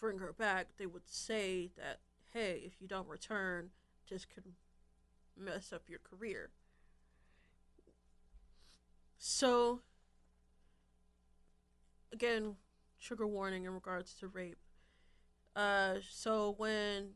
bring 0.00 0.18
her 0.18 0.32
back, 0.32 0.68
they 0.78 0.86
would 0.86 1.08
say 1.08 1.70
that, 1.76 2.00
hey, 2.32 2.62
if 2.64 2.80
you 2.80 2.88
don't 2.88 3.08
return, 3.08 3.70
this 4.10 4.24
could 4.24 4.52
mess 5.36 5.72
up 5.72 5.88
your 5.88 6.00
career. 6.00 6.50
So, 9.18 9.82
again, 12.12 12.56
trigger 13.00 13.26
warning 13.26 13.64
in 13.64 13.72
regards 13.72 14.14
to 14.14 14.28
rape. 14.28 14.58
Uh, 15.54 15.96
so 16.10 16.54
when 16.58 17.14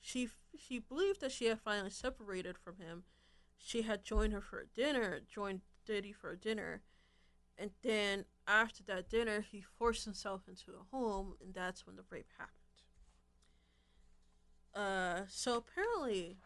she 0.00 0.28
she 0.58 0.78
believed 0.78 1.20
that 1.20 1.32
she 1.32 1.46
had 1.46 1.60
finally 1.60 1.90
separated 1.90 2.56
from 2.58 2.76
him, 2.76 3.04
she 3.58 3.82
had 3.82 4.04
joined 4.04 4.32
her 4.32 4.40
for 4.40 4.60
a 4.60 4.66
dinner, 4.66 5.20
joined 5.28 5.60
Diddy 5.86 6.12
for 6.12 6.30
a 6.32 6.36
dinner, 6.36 6.82
and 7.58 7.70
then 7.82 8.24
after 8.46 8.82
that 8.84 9.08
dinner, 9.08 9.40
he 9.40 9.60
forced 9.60 10.04
himself 10.04 10.42
into 10.48 10.72
a 10.72 10.96
home, 10.96 11.34
and 11.40 11.54
that's 11.54 11.86
when 11.86 11.96
the 11.96 12.02
rape 12.10 12.30
happened. 12.36 12.56
Uh, 14.74 15.26
so 15.28 15.56
apparently, 15.56 16.38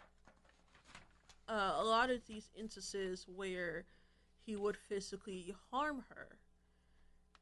uh, 1.49 1.75
a 1.79 1.85
lot 1.85 2.11
of 2.11 2.27
these 2.27 2.51
instances 2.59 3.27
where 3.29 3.85
he 4.45 4.57
would 4.57 4.77
physically 4.77 5.55
harm 5.71 6.05
her 6.09 6.39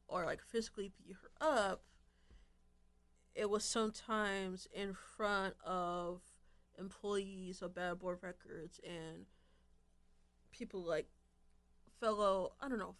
or 0.09 0.25
like 0.25 0.43
physically 0.43 0.93
beat 0.97 1.17
her 1.23 1.47
up, 1.47 1.83
it 3.35 3.51
was 3.51 3.65
sometimes 3.65 4.69
in 4.73 4.95
front 4.95 5.55
of 5.65 6.21
employees 6.79 7.63
of 7.63 7.75
Bad 7.75 7.99
Boy 7.99 8.15
Records 8.21 8.81
and 8.85 9.27
people 10.51 10.83
like 10.83 11.09
fellow 12.01 12.53
I 12.61 12.69
don't 12.69 12.79
know 12.79 12.97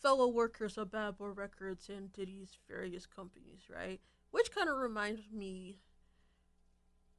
fellow 0.00 0.28
workers 0.28 0.78
of 0.78 0.90
Bad 0.90 1.18
Boy 1.18 1.28
Records 1.28 1.88
and 1.88 2.12
Diddy's 2.12 2.56
various 2.68 3.06
companies, 3.06 3.62
right? 3.74 4.00
Which 4.30 4.54
kind 4.54 4.68
of 4.68 4.76
reminds 4.76 5.22
me 5.32 5.80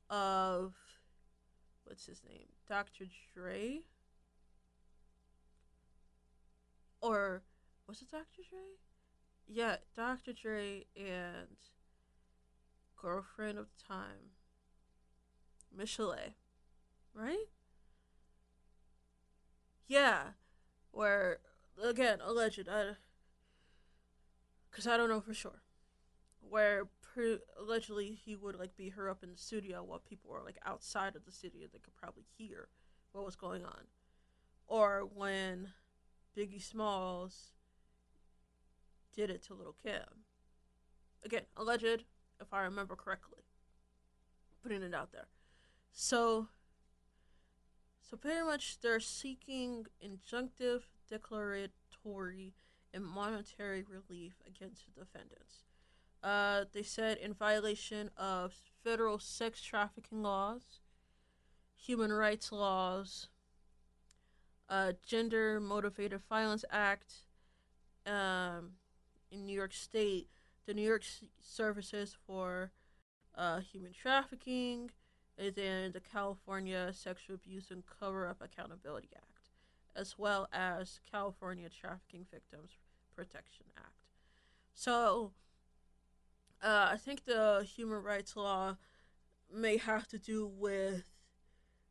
of 0.09 0.73
what's 1.83 2.05
his 2.05 2.21
name, 2.27 2.47
Dr. 2.67 3.05
Dre, 3.33 3.81
or 7.01 7.41
was 7.87 8.01
it 8.01 8.11
Dr. 8.11 8.41
Dre? 8.49 8.59
Yeah, 9.47 9.77
Dr. 9.95 10.33
Dre 10.33 10.85
and 10.95 11.57
girlfriend 13.01 13.57
of 13.57 13.67
the 13.67 13.83
time, 13.87 14.33
Michel'le, 15.75 16.33
right? 17.13 17.45
Yeah, 19.87 20.31
where 20.91 21.39
again 21.81 22.19
alleged, 22.21 22.67
I, 22.69 22.93
because 24.69 24.85
I 24.85 24.97
don't 24.97 25.09
know 25.09 25.21
for 25.21 25.33
sure, 25.33 25.61
where 26.41 26.89
pre- 27.01 27.39
allegedly 27.57 28.19
he 28.21 28.35
would 28.35 28.59
like 28.59 28.75
beat 28.75 28.93
her 28.93 29.09
up 29.09 29.23
in 29.23 29.31
the 29.31 29.37
studio 29.37 29.81
while 29.81 29.99
people 29.99 30.31
were 30.31 30.43
like 30.43 30.57
outside 30.65 31.15
of 31.15 31.25
the 31.25 31.31
studio 31.31 31.67
that 31.71 31.83
could 31.83 31.95
probably 31.95 32.25
hear 32.37 32.67
what 33.13 33.23
was 33.23 33.37
going 33.37 33.63
on, 33.63 33.85
or 34.67 35.07
when 35.13 35.69
Biggie 36.37 36.61
Smalls 36.61 37.53
did 39.17 39.29
it 39.31 39.43
to 39.43 39.55
little 39.55 39.75
Kim. 39.83 40.23
Again, 41.25 41.41
alleged, 41.57 42.05
if 42.39 42.53
I 42.53 42.61
remember 42.61 42.95
correctly. 42.95 43.41
Putting 44.61 44.83
it 44.83 44.93
out 44.93 45.11
there. 45.11 45.27
So 45.91 46.47
so 48.09 48.15
pretty 48.15 48.41
much 48.43 48.79
they're 48.79 49.01
seeking 49.01 49.85
injunctive, 50.01 50.83
declaratory, 51.09 52.53
and 52.93 53.03
monetary 53.03 53.83
relief 53.83 54.35
against 54.47 54.85
the 54.85 55.01
defendants. 55.01 55.65
Uh, 56.23 56.63
they 56.71 56.83
said 56.83 57.17
in 57.17 57.33
violation 57.33 58.09
of 58.15 58.53
federal 58.83 59.19
sex 59.19 59.61
trafficking 59.61 60.23
laws, 60.23 60.79
human 61.75 62.13
rights 62.13 62.51
laws, 62.51 63.27
uh, 64.69 64.93
Gender 65.05 65.59
Motivated 65.59 66.21
Violence 66.29 66.63
Act 66.71 67.13
um, 68.05 68.71
in 69.31 69.45
New 69.45 69.55
York 69.55 69.73
State, 69.73 70.29
the 70.65 70.73
New 70.73 70.87
York 70.87 71.03
Services 71.41 72.15
for 72.25 72.71
uh, 73.35 73.59
Human 73.59 73.93
Trafficking, 73.93 74.91
and 75.37 75.55
then 75.55 75.91
the 75.91 75.99
California 75.99 76.91
Sexual 76.93 77.35
Abuse 77.35 77.71
and 77.71 77.83
Cover 77.99 78.27
Up 78.27 78.41
Accountability 78.41 79.09
Act, 79.15 79.49
as 79.95 80.17
well 80.17 80.47
as 80.51 80.99
California 81.09 81.69
Trafficking 81.69 82.25
Victims 82.31 82.71
Protection 83.15 83.65
Act. 83.77 83.93
So, 84.73 85.31
uh, 86.61 86.89
I 86.91 86.97
think 86.97 87.25
the 87.25 87.67
human 87.67 88.01
rights 88.01 88.35
law 88.35 88.77
may 89.53 89.77
have 89.77 90.07
to 90.07 90.19
do 90.19 90.45
with 90.47 91.03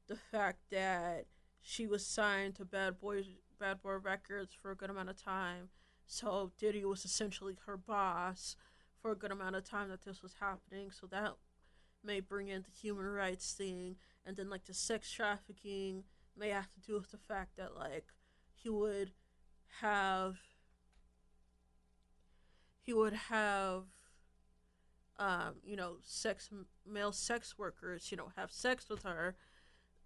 the 0.09 0.17
fact 0.17 0.59
that 0.71 1.27
she 1.63 1.87
was 1.87 2.07
signed 2.07 2.55
to 2.57 2.65
Bad 2.65 3.01
Boy 3.01 3.25
Bad 3.59 3.83
Boy 3.83 3.95
Records 3.95 4.55
for 4.55 4.71
a 4.71 4.77
good 4.77 4.91
amount 4.91 5.09
of 5.09 5.21
time. 5.21 5.71
So 6.07 6.53
Diddy 6.59 6.85
was 6.85 7.05
essentially 7.05 7.57
her 7.67 7.77
boss 7.77 8.57
for 9.01 9.11
a 9.13 9.17
good 9.17 9.33
amount 9.33 9.57
of 9.57 9.69
time 9.69 9.89
that 9.89 10.05
this 10.05 10.23
was 10.23 10.35
happening. 10.41 10.91
So 10.91 11.07
that 11.09 11.35
may 12.05 12.21
bring 12.21 12.49
in 12.49 12.63
the 12.63 12.71
human 12.71 13.07
rights 13.07 13.53
thing, 13.53 13.97
and 14.25 14.37
then 14.37 14.49
like 14.49 14.65
the 14.65 14.75
sex 14.75 15.11
trafficking 15.11 16.05
may 16.37 16.51
have 16.51 16.71
to 16.73 16.81
do 16.81 16.95
with 16.95 17.11
the 17.11 17.19
fact 17.19 17.57
that 17.57 17.75
like 17.75 18.07
he 18.55 18.69
would 18.69 19.13
have 19.81 20.37
he 22.83 22.93
would 22.93 23.15
have 23.15 23.85
um, 25.19 25.55
you 25.65 25.77
know 25.77 25.97
sex 26.03 26.51
male 26.87 27.13
sex 27.13 27.59
workers 27.59 28.11
you 28.11 28.17
know 28.17 28.31
have 28.37 28.53
sex 28.53 28.89
with 28.89 29.03
her 29.03 29.35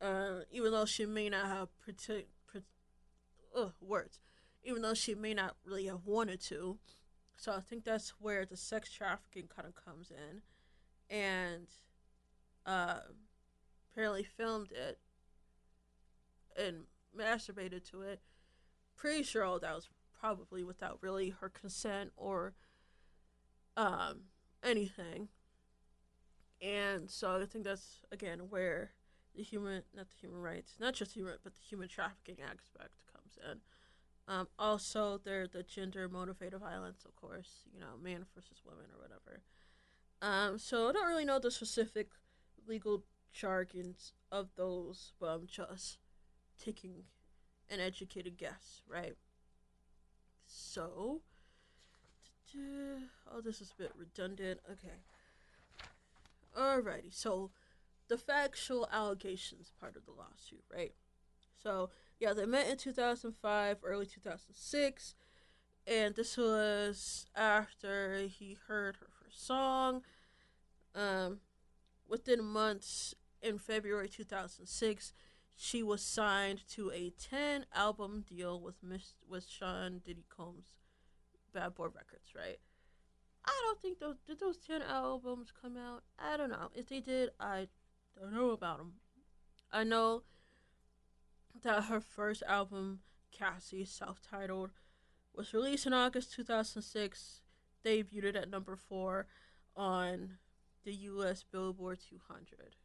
uh, 0.01 0.41
even 0.51 0.73
though 0.73 0.87
she 0.87 1.05
may 1.05 1.29
not 1.29 1.47
have 1.47 1.69
protect, 1.79 2.29
words, 3.81 4.19
even 4.63 4.83
though 4.83 4.95
she 4.95 5.15
may 5.15 5.35
not 5.35 5.57
really 5.65 5.87
have 5.87 6.05
wanted 6.05 6.41
to. 6.43 6.79
So 7.37 7.53
I 7.53 7.61
think 7.61 7.85
that's 7.85 8.11
where 8.21 8.45
the 8.45 8.57
sex 8.57 8.93
trafficking 8.93 9.49
kind 9.55 9.67
of 9.67 9.75
comes 9.75 10.11
in, 10.11 10.43
and 11.15 11.67
uh, 12.67 13.01
apparently 13.91 14.25
filmed 14.25 14.73
it 14.73 14.99
and 16.57 16.85
masturbated 17.17 17.89
to 17.91 18.03
it. 18.03 18.21
Pretty 18.97 19.23
sure 19.23 19.45
all 19.45 19.59
that 19.59 19.75
was 19.75 19.89
probably 20.21 20.63
without 20.63 20.99
really 21.01 21.31
her 21.31 21.49
consent 21.49 22.13
or 22.17 22.55
um, 23.77 24.25
anything. 24.63 25.29
And 26.61 27.11
so 27.11 27.41
I 27.41 27.47
think 27.47 27.65
that's 27.65 28.03
again 28.13 28.41
where 28.51 28.91
the 29.35 29.43
human, 29.43 29.83
not 29.95 30.09
the 30.09 30.17
human 30.21 30.41
rights, 30.41 30.75
not 30.79 30.95
just 30.95 31.15
human, 31.15 31.35
but 31.43 31.55
the 31.55 31.63
human 31.63 31.89
trafficking 31.89 32.37
aspect 32.43 32.93
comes 33.13 33.39
in. 33.51 33.61
Um, 34.29 34.49
also, 34.59 35.21
there 35.23 35.47
the 35.47 35.63
gender 35.63 36.09
motivated 36.09 36.61
violence, 36.61 37.05
of 37.05 37.17
course, 37.17 37.65
you 37.75 37.81
know, 37.81 37.99
man 38.03 38.27
versus 38.35 38.63
woman 38.65 38.87
or 38.95 39.03
whatever. 39.03 39.43
Um, 40.23 40.59
so 40.59 40.89
I 40.89 40.93
don't 40.93 41.09
really 41.09 41.25
know 41.25 41.39
the 41.39 41.51
specific 41.51 42.11
legal 42.67 43.05
jargons 43.33 44.13
of 44.31 44.51
those, 44.57 45.13
but 45.19 45.27
I'm 45.27 45.47
just 45.47 45.99
taking 46.63 47.05
an 47.71 47.81
educated 47.81 48.37
guess, 48.37 48.83
right? 48.87 49.17
So, 50.47 51.23
oh, 52.57 53.41
this 53.43 53.61
is 53.61 53.73
a 53.73 53.83
bit 53.83 53.93
redundant. 53.97 54.61
Okay. 54.71 54.99
Alrighty, 56.57 57.15
so 57.15 57.51
the 58.09 58.19
factual 58.19 58.89
allegations 58.93 59.73
part 59.79 59.97
of 59.97 60.05
the 60.05 60.11
lawsuit, 60.11 60.65
right? 60.73 60.93
So, 61.63 61.91
yeah, 62.21 62.35
they 62.35 62.47
met 62.47 62.69
in 62.69 62.77
2005, 62.77 63.79
early 63.83 64.07
2006, 64.07 65.15
and 65.87 66.15
this 66.15 66.37
was 66.37 67.27
after 67.35 68.27
he 68.29 68.59
heard 68.69 68.97
her 68.97 69.09
first 69.23 69.47
song. 69.47 70.03
Um, 70.95 71.39
within 72.07 72.45
months, 72.45 73.15
in 73.43 73.59
February 73.59 74.09
2006, 74.09 75.13
she 75.57 75.83
was 75.83 76.03
signed 76.03 76.67
to 76.69 76.91
a 76.91 77.11
10 77.11 77.67
album 77.75 78.25
deal 78.29 78.61
with 78.61 78.83
Miss 78.83 79.15
with 79.29 79.47
Sean 79.49 80.01
Diddy 80.05 80.25
Combs 80.29 80.67
Bad 81.53 81.75
Boy 81.75 81.87
Records, 81.87 82.35
right? 82.35 82.59
I 83.45 83.61
don't 83.65 83.81
think 83.81 83.99
those 83.99 84.17
did 84.27 84.41
those 84.41 84.59
10 84.59 84.83
albums 84.83 85.53
come 85.61 85.77
out. 85.77 86.03
I 86.19 86.37
don't 86.37 86.51
know. 86.51 86.69
If 86.75 86.89
they 86.89 87.01
did, 87.01 87.31
I 87.41 87.69
don't 88.19 88.35
know 88.35 88.51
about 88.51 88.79
them. 88.79 88.93
I 89.73 89.85
know 89.85 90.23
that 91.63 91.85
her 91.85 92.01
first 92.01 92.43
album, 92.47 93.01
Cassie, 93.33 93.85
self 93.85 94.21
titled, 94.21 94.71
was 95.35 95.55
released 95.55 95.87
in 95.87 95.93
August 95.93 96.33
2006, 96.35 97.41
debuted 97.85 98.37
at 98.37 98.51
number 98.51 98.77
four 98.77 99.27
on 99.77 100.39
the 100.85 100.93
US 100.93 101.45
Billboard 101.45 101.99
200. 102.09 102.77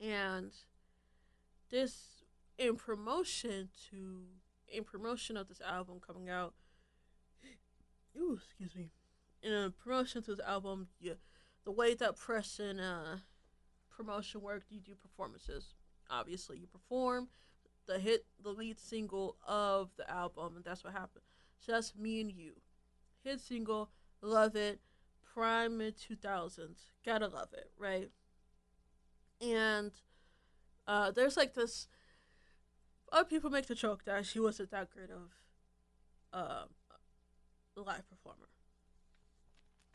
And 0.00 0.52
this, 1.70 2.24
in 2.58 2.76
promotion 2.76 3.68
to, 3.90 4.22
in 4.68 4.84
promotion 4.84 5.36
of 5.36 5.48
this 5.48 5.60
album 5.60 6.00
coming 6.04 6.28
out, 6.28 6.54
ooh, 8.16 8.38
excuse 8.42 8.74
me, 8.74 8.90
in 9.42 9.72
promotion 9.82 10.22
to 10.22 10.34
this 10.34 10.46
album, 10.46 10.88
yeah, 11.00 11.14
the 11.64 11.70
way 11.70 11.94
that 11.94 12.16
Preston, 12.16 12.80
uh, 12.80 13.18
promotion 13.90 14.40
work, 14.40 14.64
you 14.70 14.80
do 14.80 14.94
performances. 14.94 15.74
Obviously, 16.10 16.58
you 16.58 16.66
perform 16.66 17.28
the 17.86 17.98
hit, 17.98 18.26
the 18.42 18.50
lead 18.50 18.78
single 18.78 19.36
of 19.46 19.90
the 19.96 20.08
album, 20.10 20.56
and 20.56 20.64
that's 20.64 20.84
what 20.84 20.92
happened. 20.92 21.24
So 21.58 21.72
that's 21.72 21.94
me 21.94 22.20
and 22.20 22.30
you. 22.30 22.52
Hit 23.22 23.40
single, 23.40 23.90
love 24.22 24.56
it. 24.56 24.80
Prime 25.34 25.78
mid 25.78 25.96
2000s, 25.96 26.90
gotta 27.04 27.28
love 27.28 27.48
it, 27.52 27.70
right? 27.78 28.10
And 29.40 29.92
uh, 30.86 31.12
there's 31.12 31.36
like 31.36 31.54
this. 31.54 31.86
Other 33.12 33.28
people 33.28 33.50
make 33.50 33.66
the 33.66 33.74
joke 33.74 34.04
that 34.04 34.26
she 34.26 34.40
wasn't 34.40 34.70
that 34.70 34.90
great 34.90 35.10
of 35.10 35.30
a 36.32 36.66
live 37.76 38.08
performer. 38.08 38.48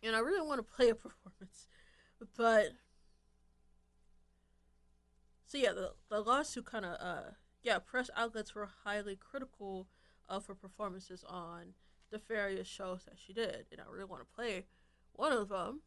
And 0.04 0.16
I 0.16 0.20
really 0.20 0.46
want 0.46 0.60
to 0.60 0.76
play 0.76 0.90
a 0.90 0.96
performance, 0.96 1.68
but 2.38 2.72
so 5.46 5.58
yeah, 5.58 5.74
the, 5.74 5.94
the 6.10 6.20
lawsuit 6.20 6.66
kind 6.66 6.86
of 6.86 6.98
uh 7.00 7.32
yeah, 7.64 7.80
press 7.80 8.10
outlets 8.16 8.54
were 8.54 8.70
highly 8.84 9.16
critical 9.16 9.88
of 10.30 10.46
her 10.46 10.56
performances 10.56 11.24
on 11.28 11.74
the 12.12 12.20
various 12.20 12.68
shows 12.68 13.06
that 13.06 13.16
she 13.18 13.34
did, 13.34 13.66
and 13.72 13.82
I 13.82 13.92
really 13.92 14.06
want 14.06 14.22
to 14.22 14.36
play 14.36 14.66
one 15.14 15.34
of 15.34 15.50
them. 15.50 15.82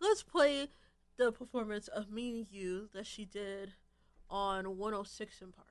Let's 0.00 0.22
play 0.22 0.68
the 1.16 1.32
performance 1.32 1.88
of 1.88 2.10
Me 2.10 2.38
and 2.38 2.46
You 2.50 2.88
that 2.94 3.06
she 3.06 3.24
did 3.24 3.74
on 4.28 4.76
106 4.76 5.42
& 5.46 5.56
Park. 5.56 5.66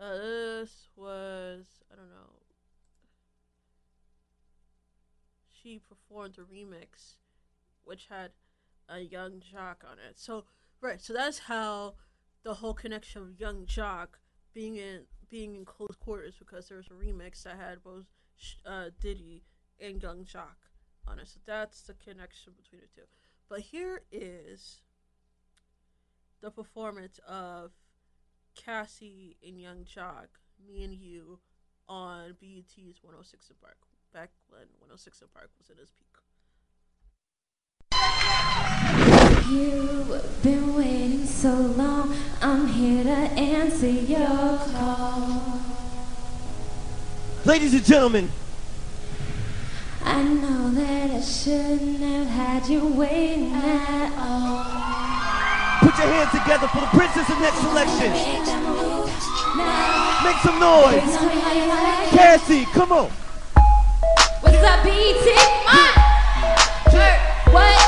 Uh, 0.00 0.16
this 0.16 0.88
was 0.96 1.64
I 1.92 1.96
don't 1.96 2.10
know. 2.10 2.30
She 5.50 5.78
performed 5.78 6.38
a 6.38 6.42
remix, 6.42 7.14
which 7.84 8.06
had 8.08 8.32
a 8.92 9.00
Yung 9.00 9.40
Joc 9.40 9.84
on 9.84 9.98
it. 10.08 10.16
So 10.16 10.44
right, 10.80 11.00
so 11.00 11.12
that's 11.12 11.38
how 11.40 11.94
the 12.42 12.54
whole 12.54 12.74
connection 12.74 13.22
of 13.22 13.40
Yung 13.40 13.66
Joc 13.66 14.08
being 14.54 14.76
in 14.76 15.02
being 15.30 15.54
in 15.56 15.64
close 15.64 15.96
quarters 15.98 16.34
because 16.38 16.68
there 16.68 16.76
was 16.76 16.88
a 16.88 16.90
remix 16.90 17.42
that 17.44 17.56
had 17.56 17.82
both 17.82 18.04
uh, 18.66 18.90
Diddy 19.00 19.42
and 19.80 20.02
Yung 20.02 20.24
Joc 20.24 20.56
on 21.06 21.18
it. 21.18 21.28
So 21.28 21.40
that's 21.46 21.82
the 21.82 21.94
connection 21.94 22.52
between 22.60 22.82
the 22.82 23.00
two. 23.00 23.06
But 23.48 23.60
here 23.60 24.02
is 24.10 24.80
the 26.40 26.50
performance 26.50 27.18
of 27.26 27.72
Cassie 28.54 29.36
and 29.46 29.58
Yung 29.58 29.84
Joc, 29.84 30.28
me 30.66 30.84
and 30.84 30.94
you, 30.94 31.38
on 31.88 32.36
BET's 32.40 33.02
106 33.02 33.52
& 33.56 33.60
Park 33.60 33.76
back 34.12 34.30
when 34.48 34.62
106 34.78 35.22
& 35.26 35.34
Park 35.34 35.50
was 35.58 35.70
in 35.70 35.78
its 35.80 35.92
peak. 35.92 36.21
You've 39.48 40.42
been 40.42 40.76
waiting 40.76 41.26
so 41.26 41.50
long, 41.52 42.14
I'm 42.40 42.66
here 42.68 43.02
to 43.04 43.10
answer 43.10 43.88
your 43.88 44.58
call. 44.58 45.60
Ladies 47.44 47.74
and 47.74 47.84
gentlemen, 47.84 48.30
I 50.04 50.22
know 50.22 50.70
that 50.70 51.10
I 51.10 51.20
shouldn't 51.20 52.00
have 52.00 52.26
had 52.28 52.66
you 52.68 52.86
waiting 52.86 53.52
at 53.52 54.12
all. 54.16 55.88
put 55.88 55.98
your 55.98 56.06
hands 56.12 56.30
together 56.30 56.68
for 56.68 56.80
the 56.80 56.86
Princess 56.86 57.28
of 57.28 57.40
Next 57.40 57.58
Selection. 57.58 58.12
Make 58.12 58.44
that 58.46 58.62
move 58.62 59.10
now. 59.56 60.22
Make 60.24 60.36
some 60.36 60.58
noise. 60.60 61.16
Tell 61.16 61.28
me 61.28 61.40
how 61.40 61.52
you 61.52 61.66
like. 61.66 62.10
Cassie, 62.10 62.64
come 62.66 62.92
on. 62.92 63.10
What's 64.40 64.62
up, 64.62 64.84
BT? 64.84 65.52
What? 67.52 67.81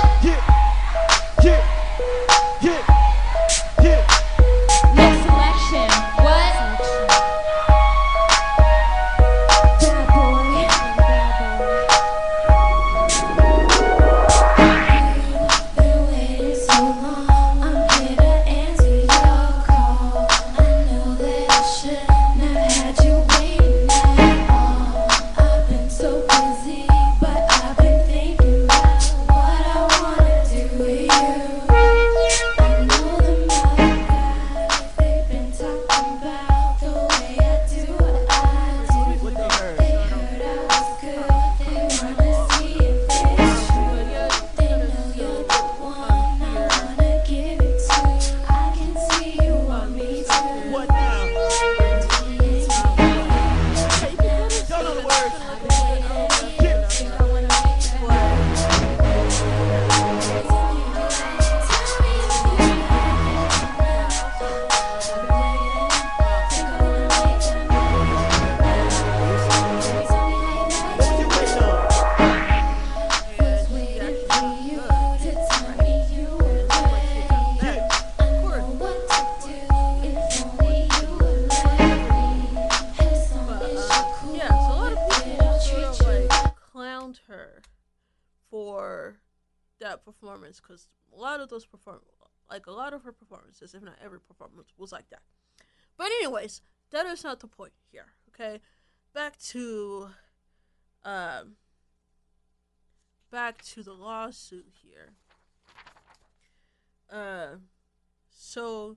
Her 87.44 87.62
for 88.50 89.16
that 89.80 90.04
performance 90.04 90.60
because 90.60 90.88
a 91.12 91.20
lot 91.20 91.40
of 91.40 91.48
those 91.48 91.66
perform 91.66 92.00
like 92.50 92.66
a 92.66 92.72
lot 92.72 92.92
of 92.92 93.02
her 93.02 93.12
performances, 93.12 93.74
if 93.74 93.82
not 93.82 93.94
every 94.04 94.20
performance, 94.20 94.68
was 94.76 94.92
like 94.92 95.08
that. 95.10 95.22
But 95.96 96.06
anyways, 96.06 96.62
that 96.90 97.06
is 97.06 97.24
not 97.24 97.40
the 97.40 97.46
point 97.46 97.72
here. 97.90 98.06
Okay, 98.28 98.60
back 99.14 99.38
to 99.50 100.08
um 101.04 101.56
back 103.30 103.62
to 103.62 103.82
the 103.82 103.92
lawsuit 103.92 104.66
here. 104.82 105.14
Uh, 107.10 107.56
so 108.28 108.96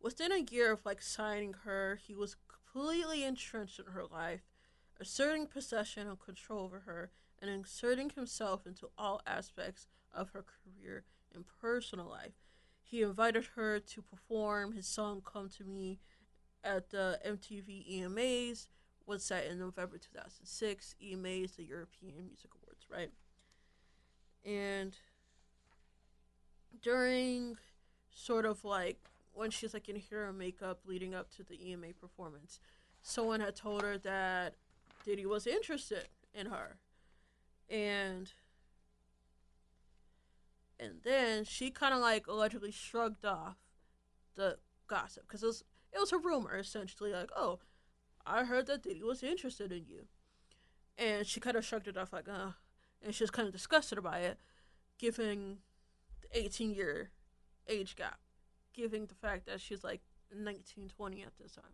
within 0.00 0.32
a 0.32 0.46
year 0.50 0.72
of 0.72 0.84
like 0.84 1.02
signing 1.02 1.54
her, 1.64 1.98
he 2.06 2.14
was 2.14 2.36
completely 2.48 3.24
entrenched 3.24 3.78
in 3.78 3.86
her 3.86 4.04
life, 4.10 4.42
asserting 5.00 5.46
possession 5.46 6.08
and 6.08 6.18
control 6.18 6.64
over 6.64 6.80
her, 6.80 7.10
and 7.44 7.52
inserting 7.52 8.10
himself 8.10 8.66
into 8.66 8.88
all 8.96 9.20
aspects 9.26 9.86
of 10.14 10.30
her 10.30 10.42
career 10.42 11.04
and 11.34 11.44
personal 11.60 12.06
life. 12.06 12.32
He 12.82 13.02
invited 13.02 13.48
her 13.54 13.78
to 13.78 14.02
perform 14.02 14.72
his 14.72 14.86
song 14.86 15.20
"Come 15.20 15.50
to 15.58 15.64
Me" 15.64 16.00
at 16.62 16.88
the 16.88 17.20
MTV 17.24 18.00
EMAs. 18.00 18.68
Was 19.06 19.28
that 19.28 19.44
in 19.44 19.58
November 19.58 19.98
2006? 19.98 20.94
EMAs, 21.02 21.56
the 21.56 21.64
European 21.64 22.24
Music 22.24 22.50
Awards, 22.54 22.86
right? 22.90 23.10
And 24.46 24.96
during 26.80 27.58
sort 28.10 28.46
of 28.46 28.64
like 28.64 29.10
when 29.34 29.50
she's 29.50 29.74
like 29.74 29.88
in 29.90 30.00
and 30.10 30.38
makeup 30.38 30.80
leading 30.86 31.14
up 31.14 31.30
to 31.32 31.42
the 31.42 31.70
EMA 31.70 31.92
performance, 32.00 32.58
someone 33.02 33.40
had 33.40 33.54
told 33.54 33.82
her 33.82 33.98
that 33.98 34.54
Diddy 35.04 35.26
was 35.26 35.46
interested 35.46 36.08
in 36.32 36.46
her. 36.46 36.78
And 37.68 38.32
and 40.78 41.00
then 41.02 41.44
she 41.44 41.70
kind 41.70 41.94
of 41.94 42.00
like 42.00 42.26
allegedly 42.26 42.70
shrugged 42.70 43.24
off 43.24 43.56
the 44.34 44.58
gossip 44.86 45.24
because 45.26 45.42
it 45.42 45.46
was 45.46 45.64
it 45.92 45.98
was 45.98 46.12
a 46.12 46.18
rumor 46.18 46.58
essentially 46.58 47.12
like 47.12 47.30
oh 47.36 47.58
I 48.26 48.44
heard 48.44 48.66
that 48.66 48.82
Diddy 48.82 49.02
was 49.02 49.22
interested 49.22 49.70
in 49.70 49.84
you, 49.86 50.06
and 50.96 51.26
she 51.26 51.40
kind 51.40 51.56
of 51.56 51.64
shrugged 51.64 51.88
it 51.88 51.96
off 51.96 52.12
like 52.12 52.28
uh, 52.28 52.52
and 53.02 53.14
she 53.14 53.22
was 53.22 53.30
kind 53.30 53.46
of 53.46 53.52
disgusted 53.52 54.02
by 54.02 54.20
it, 54.20 54.38
given 54.98 55.58
the 56.22 56.38
18 56.38 56.74
year 56.74 57.10
age 57.68 57.96
gap, 57.96 58.18
given 58.72 59.06
the 59.06 59.14
fact 59.14 59.46
that 59.46 59.60
she's 59.60 59.84
like 59.84 60.00
19, 60.34 60.88
20 60.88 61.22
at 61.22 61.36
this 61.40 61.52
time. 61.52 61.64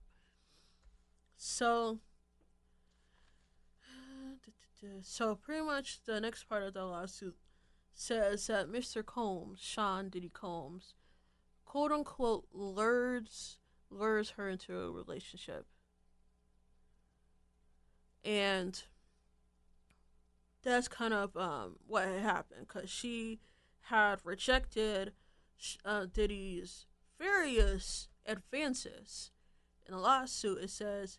So, 1.37 1.99
so 5.03 5.35
pretty 5.35 5.63
much 5.63 6.01
the 6.05 6.21
next 6.21 6.45
part 6.45 6.63
of 6.63 6.75
the 6.75 6.85
lawsuit 6.85 7.37
says 7.93 8.47
that 8.47 8.71
Mr. 8.71 9.05
Combs, 9.05 9.61
Sean 9.61 10.09
Diddy 10.09 10.31
Combs, 10.33 10.95
quote 11.65 11.93
unquote 11.93 12.47
lures 12.53 13.59
lures 13.91 14.31
her 14.31 14.49
into 14.49 14.79
a 14.79 14.91
relationship. 14.91 15.67
And 18.25 18.83
that's 20.63 20.89
kind 20.89 21.15
of 21.15 21.37
um, 21.37 21.77
what 21.87 22.07
happened 22.07 22.67
because 22.69 22.91
she 22.91 23.41
had 23.83 24.21
rejected 24.25 25.13
uh, 25.85 26.07
Diddy's 26.13 26.87
various 27.19 28.09
advances. 28.27 29.31
In 29.87 29.95
the 29.95 30.01
lawsuit, 30.01 30.59
it 30.59 30.71
says 30.71 31.19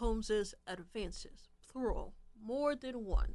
Combs's 0.00 0.54
advances, 0.66 1.50
plural, 1.70 2.14
more 2.42 2.74
than 2.74 3.04
one. 3.04 3.34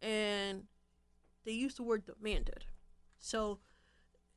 And 0.00 0.64
they 1.44 1.50
used 1.50 1.76
the 1.76 1.82
word 1.82 2.04
demanded. 2.04 2.66
So 3.18 3.58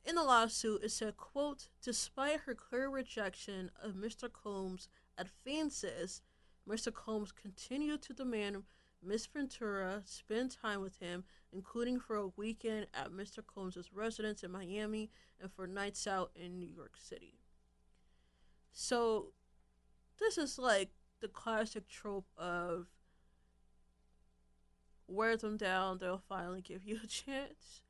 in 0.04 0.16
the 0.16 0.24
lawsuit, 0.24 0.82
it 0.82 0.90
said, 0.90 1.16
quote, 1.16 1.68
despite 1.80 2.40
her 2.40 2.54
clear 2.54 2.88
rejection 2.88 3.70
of 3.80 3.92
Mr. 3.92 4.28
Combs' 4.32 4.88
advances, 5.16 6.22
Mr. 6.68 6.92
Combs 6.92 7.30
continued 7.30 8.02
to 8.02 8.12
demand 8.12 8.64
Miss 9.00 9.24
Ventura 9.26 10.02
spend 10.04 10.50
time 10.50 10.80
with 10.80 10.98
him, 10.98 11.22
including 11.52 12.00
for 12.00 12.16
a 12.16 12.32
weekend 12.36 12.88
at 12.92 13.12
Mr. 13.12 13.38
Combs' 13.46 13.92
residence 13.94 14.42
in 14.42 14.50
Miami 14.50 15.10
and 15.40 15.52
for 15.52 15.68
nights 15.68 16.08
out 16.08 16.32
in 16.34 16.58
New 16.58 16.66
York 16.66 16.96
City. 16.98 17.38
So, 18.72 19.32
this 20.18 20.38
is 20.38 20.58
like 20.58 20.90
the 21.20 21.28
classic 21.28 21.88
trope 21.88 22.26
of 22.36 22.86
wear 25.08 25.36
them 25.36 25.56
down, 25.56 25.98
they'll 25.98 26.22
finally 26.28 26.60
give 26.60 26.84
you 26.84 26.98
a 27.02 27.06
chance. 27.06 27.82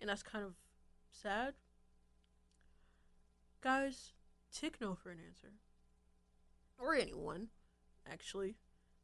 And 0.00 0.10
that's 0.10 0.22
kind 0.22 0.44
of 0.44 0.54
sad. 1.10 1.54
Guys, 3.60 4.12
take 4.52 4.80
no 4.80 4.94
for 4.94 5.10
an 5.10 5.18
answer. 5.26 5.52
Or 6.78 6.94
anyone, 6.94 7.48
actually. 8.10 8.56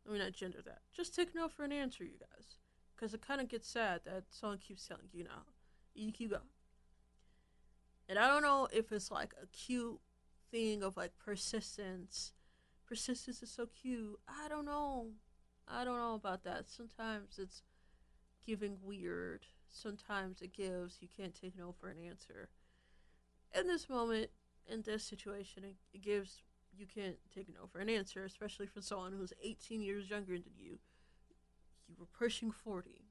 Let 0.05 0.12
me 0.12 0.19
not 0.19 0.33
gender 0.33 0.59
that. 0.64 0.81
Just 0.93 1.14
take 1.14 1.35
no 1.35 1.49
for 1.49 1.64
an 1.64 1.73
answer, 1.73 2.05
you 2.05 2.19
guys. 2.19 2.57
Because 2.95 3.14
it 3.14 3.27
kind 3.27 3.40
of 3.40 3.49
gets 3.49 3.69
sad 3.69 4.01
that 4.05 4.25
someone 4.31 4.59
keeps 4.59 4.87
telling 4.87 5.09
you 5.12 5.25
now. 5.25 5.45
You 5.95 6.12
keep 6.12 6.31
going. 6.31 6.43
And 8.09 8.19
I 8.19 8.27
don't 8.27 8.43
know 8.43 8.69
if 8.73 8.90
it's 8.93 9.11
like 9.11 9.35
a 9.40 9.47
cute 9.47 10.01
thing 10.51 10.83
of 10.83 10.97
like 10.97 11.12
persistence. 11.25 12.33
Persistence 12.90 13.40
is 13.40 13.53
so 13.53 13.66
cute. 13.66 14.18
I 14.29 14.48
don't 14.48 14.64
know. 14.64 15.11
I 15.68 15.85
don't 15.85 15.98
know 15.98 16.14
about 16.14 16.42
that. 16.42 16.68
Sometimes 16.68 17.38
it's 17.38 17.62
giving 18.44 18.79
weird. 18.83 19.46
Sometimes 19.68 20.42
it 20.42 20.53
gives 20.53 20.98
you 21.00 21.07
can't 21.16 21.40
take 21.40 21.57
no 21.57 21.70
for 21.70 21.88
an 21.88 21.98
answer. 22.05 22.48
In 23.57 23.68
this 23.68 23.88
moment, 23.88 24.31
in 24.68 24.83
this 24.83 25.05
situation, 25.05 25.62
it, 25.62 25.76
it 25.94 26.03
gives 26.03 26.42
you 26.76 26.85
can't 26.85 27.18
take 27.33 27.48
no 27.48 27.68
for 27.68 27.79
an 27.79 27.88
answer, 27.88 28.24
especially 28.24 28.66
for 28.66 28.83
someone 28.83 29.12
who's 29.12 29.33
18 29.40 29.83
years 29.83 30.11
younger 30.11 30.35
than 30.35 30.55
you. 30.59 30.81
You 31.88 31.94
were 31.96 32.07
pushing 32.07 32.50
40. 32.50 33.05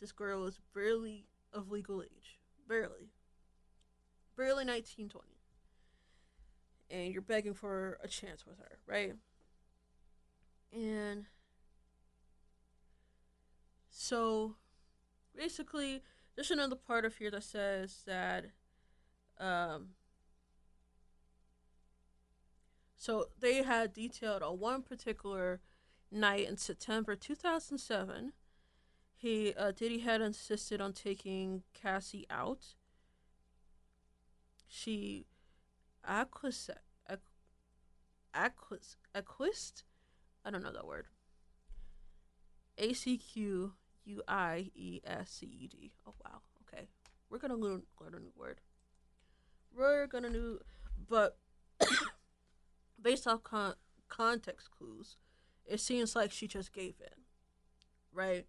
This 0.00 0.12
girl 0.12 0.46
is 0.46 0.60
barely 0.72 1.26
of 1.52 1.72
legal 1.72 2.00
age. 2.00 2.38
Barely. 2.68 3.10
Barely 4.36 4.64
19, 4.64 5.08
20. 5.08 5.41
And 6.92 7.12
you're 7.12 7.22
begging 7.22 7.54
for 7.54 7.98
a 8.04 8.08
chance 8.08 8.46
with 8.46 8.58
her, 8.58 8.78
right? 8.86 9.14
And 10.72 11.24
so 13.90 14.56
basically, 15.34 16.02
there's 16.36 16.50
another 16.50 16.76
part 16.76 17.04
of 17.04 17.16
here 17.16 17.30
that 17.30 17.42
says 17.42 18.02
that 18.06 18.44
um, 19.40 19.88
so 23.02 23.26
they 23.40 23.62
had 23.62 23.92
detailed 23.92 24.42
on 24.42 24.60
one 24.60 24.82
particular 24.82 25.60
night 26.12 26.48
in 26.48 26.56
September 26.56 27.16
2007. 27.16 28.32
He 29.16 29.54
uh, 29.54 29.72
Diddy 29.72 30.00
had 30.00 30.20
insisted 30.20 30.80
on 30.80 30.92
taking 30.92 31.62
Cassie 31.74 32.26
out. 32.30 32.74
She 34.68 35.26
acquis 36.06 36.70
acquis 38.34 38.96
acquist 39.14 39.82
I 40.44 40.50
don't 40.50 40.62
know 40.62 40.72
that 40.72 40.86
word. 40.86 41.06
A 42.78 42.92
C 42.92 43.16
Q 43.16 43.72
U 44.04 44.22
I 44.26 44.70
E 44.74 45.00
S 45.04 45.30
C 45.40 45.46
E 45.46 45.68
D. 45.68 45.92
Oh 46.06 46.14
wow. 46.24 46.40
Okay, 46.66 46.88
we're 47.30 47.38
gonna 47.38 47.56
learn 47.56 47.82
learn 48.00 48.14
a 48.14 48.18
new 48.18 48.32
word. 48.36 48.60
We're 49.74 50.06
gonna 50.06 50.30
new, 50.30 50.58
but 51.08 51.38
based 53.00 53.26
off 53.26 53.42
con- 53.44 53.76
context 54.08 54.70
clues, 54.70 55.16
it 55.64 55.80
seems 55.80 56.16
like 56.16 56.32
she 56.32 56.48
just 56.48 56.72
gave 56.72 56.94
in, 57.00 57.22
right? 58.12 58.46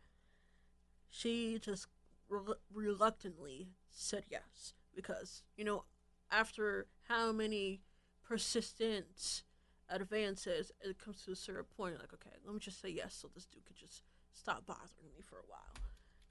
She 1.10 1.60
just 1.62 1.88
re- 2.28 2.56
reluctantly 2.74 3.70
said 3.92 4.24
yes 4.30 4.74
because 4.96 5.44
you 5.56 5.64
know 5.64 5.84
after 6.32 6.88
how 7.08 7.32
many 7.32 7.82
persistent 8.24 9.44
advances, 9.90 10.72
it 10.82 10.98
comes 10.98 11.24
to 11.24 11.32
a 11.32 11.36
certain 11.36 11.66
point 11.78 12.00
like 12.00 12.14
okay, 12.14 12.36
let 12.46 12.54
me 12.54 12.60
just 12.60 12.82
say 12.82 12.90
yes 12.90 13.16
so 13.20 13.30
this 13.34 13.46
dude 13.46 13.66
could 13.66 13.76
just 13.76 14.04
stop 14.34 14.66
bothering 14.66 15.12
me 15.14 15.22
for 15.22 15.38
a 15.38 15.48
while, 15.48 15.74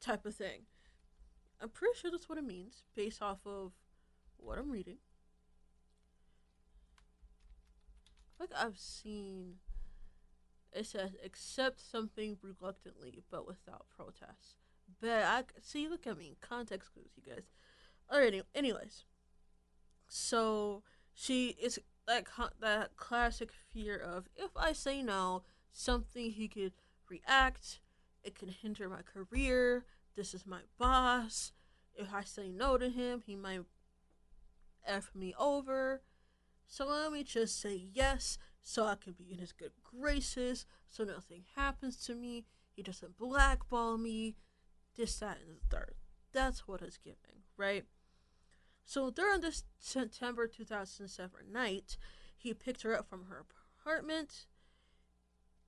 type 0.01 0.27
of 0.27 0.35
thing. 0.35 0.63
I'm 1.61 1.69
pretty 1.69 1.99
sure 1.99 2.11
that's 2.11 2.29
what 2.29 2.39
it 2.39 2.45
means 2.45 2.83
based 2.97 3.23
off 3.23 3.47
of 3.47 3.73
what 4.37 4.59
I'm 4.59 4.71
reading. 4.71 4.99
Like 8.41 8.51
I've 8.59 8.79
seen 8.79 9.55
it 10.73 10.87
says 10.87 11.11
accept 11.25 11.81
something 11.81 12.39
reluctantly 12.43 13.23
but 13.31 13.47
without 13.47 13.87
protest. 13.95 14.57
But 15.01 15.23
I 15.23 15.43
see, 15.61 15.89
look 15.89 16.07
at 16.07 16.19
me, 16.19 16.37
context 16.41 16.93
clues, 16.93 17.11
you 17.17 17.23
guys. 17.23 17.45
Alrighty, 18.13 18.43
anyways. 18.55 19.05
So 20.15 20.83
she 21.15 21.57
is 21.59 21.79
that 22.07 22.27
that 22.61 22.97
classic 22.97 23.51
fear 23.51 23.97
of 23.97 24.29
if 24.37 24.51
I 24.55 24.75
say 24.75 25.03
no, 25.03 25.43
something 25.73 26.31
he 26.31 26.49
could 26.49 26.75
react. 27.09 27.81
It 28.23 28.39
can 28.39 28.49
hinder 28.49 28.91
my 28.91 29.01
career. 29.01 29.87
This 30.15 30.35
is 30.35 30.47
my 30.47 30.61
boss. 30.79 31.53
If 31.95 32.13
I 32.13 32.25
say 32.25 32.51
no 32.51 32.77
to 32.77 32.91
him, 32.91 33.23
he 33.25 33.37
might 33.37 33.63
f 34.87 35.11
me 35.15 35.33
over. 35.39 36.03
So 36.67 36.89
let 36.89 37.11
me 37.11 37.25
just 37.25 37.59
say 37.59 37.83
yes, 37.95 38.37
so 38.61 38.85
I 38.85 38.97
can 38.97 39.15
be 39.15 39.33
in 39.33 39.39
his 39.39 39.53
good 39.53 39.73
graces, 39.83 40.67
so 40.87 41.05
nothing 41.05 41.45
happens 41.57 41.97
to 42.05 42.15
me. 42.15 42.45
He 42.77 42.83
doesn't 42.83 43.17
blackball 43.17 43.97
me. 43.97 44.37
This, 44.95 45.19
that, 45.21 45.39
and 45.39 45.57
the 45.57 45.75
third. 45.75 45.95
That's 46.35 46.69
what 46.69 46.83
it's 46.83 46.99
giving, 46.99 47.45
right? 47.57 47.87
So 48.85 49.11
during 49.11 49.41
this 49.41 49.65
September 49.79 50.47
2007 50.47 51.31
night, 51.51 51.97
he 52.37 52.53
picked 52.53 52.83
her 52.83 52.97
up 52.97 53.09
from 53.09 53.27
her 53.27 53.45
apartment 53.81 54.47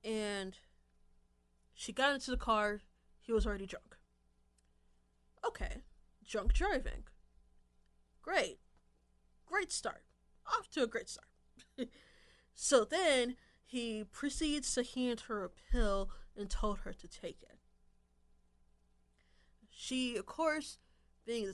and 0.03 0.57
she 1.73 1.91
got 1.91 2.13
into 2.13 2.31
the 2.31 2.37
car. 2.37 2.81
He 3.19 3.31
was 3.31 3.45
already 3.45 3.65
drunk. 3.65 3.95
Okay, 5.45 5.81
drunk 6.27 6.53
driving. 6.53 7.03
Great. 8.21 8.59
Great 9.45 9.71
start. 9.71 10.03
Off 10.47 10.69
to 10.71 10.83
a 10.83 10.87
great 10.87 11.09
start. 11.09 11.27
so 12.55 12.83
then 12.83 13.35
he 13.65 14.03
proceeds 14.03 14.73
to 14.75 14.83
hand 14.83 15.21
her 15.21 15.43
a 15.43 15.49
pill 15.49 16.09
and 16.37 16.49
told 16.49 16.79
her 16.79 16.93
to 16.93 17.07
take 17.07 17.41
it. 17.41 17.57
She, 19.69 20.15
of 20.15 20.25
course, 20.25 20.77
being 21.25 21.47
the 21.47 21.53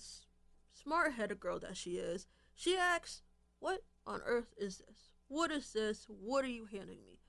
smart 0.84 1.14
headed 1.14 1.40
girl 1.40 1.60
that 1.60 1.78
she 1.78 1.92
is, 1.92 2.28
she 2.56 2.78
asks, 2.78 3.22
What 3.60 3.84
on 4.06 4.22
earth 4.26 4.54
is 4.58 4.80
this? 4.80 5.12
What 5.28 5.52
is 5.52 5.74
this? 5.74 6.06
What 6.08 6.44
are 6.44 6.50
you 6.50 6.66
handing 6.66 7.04
me? 7.06 7.20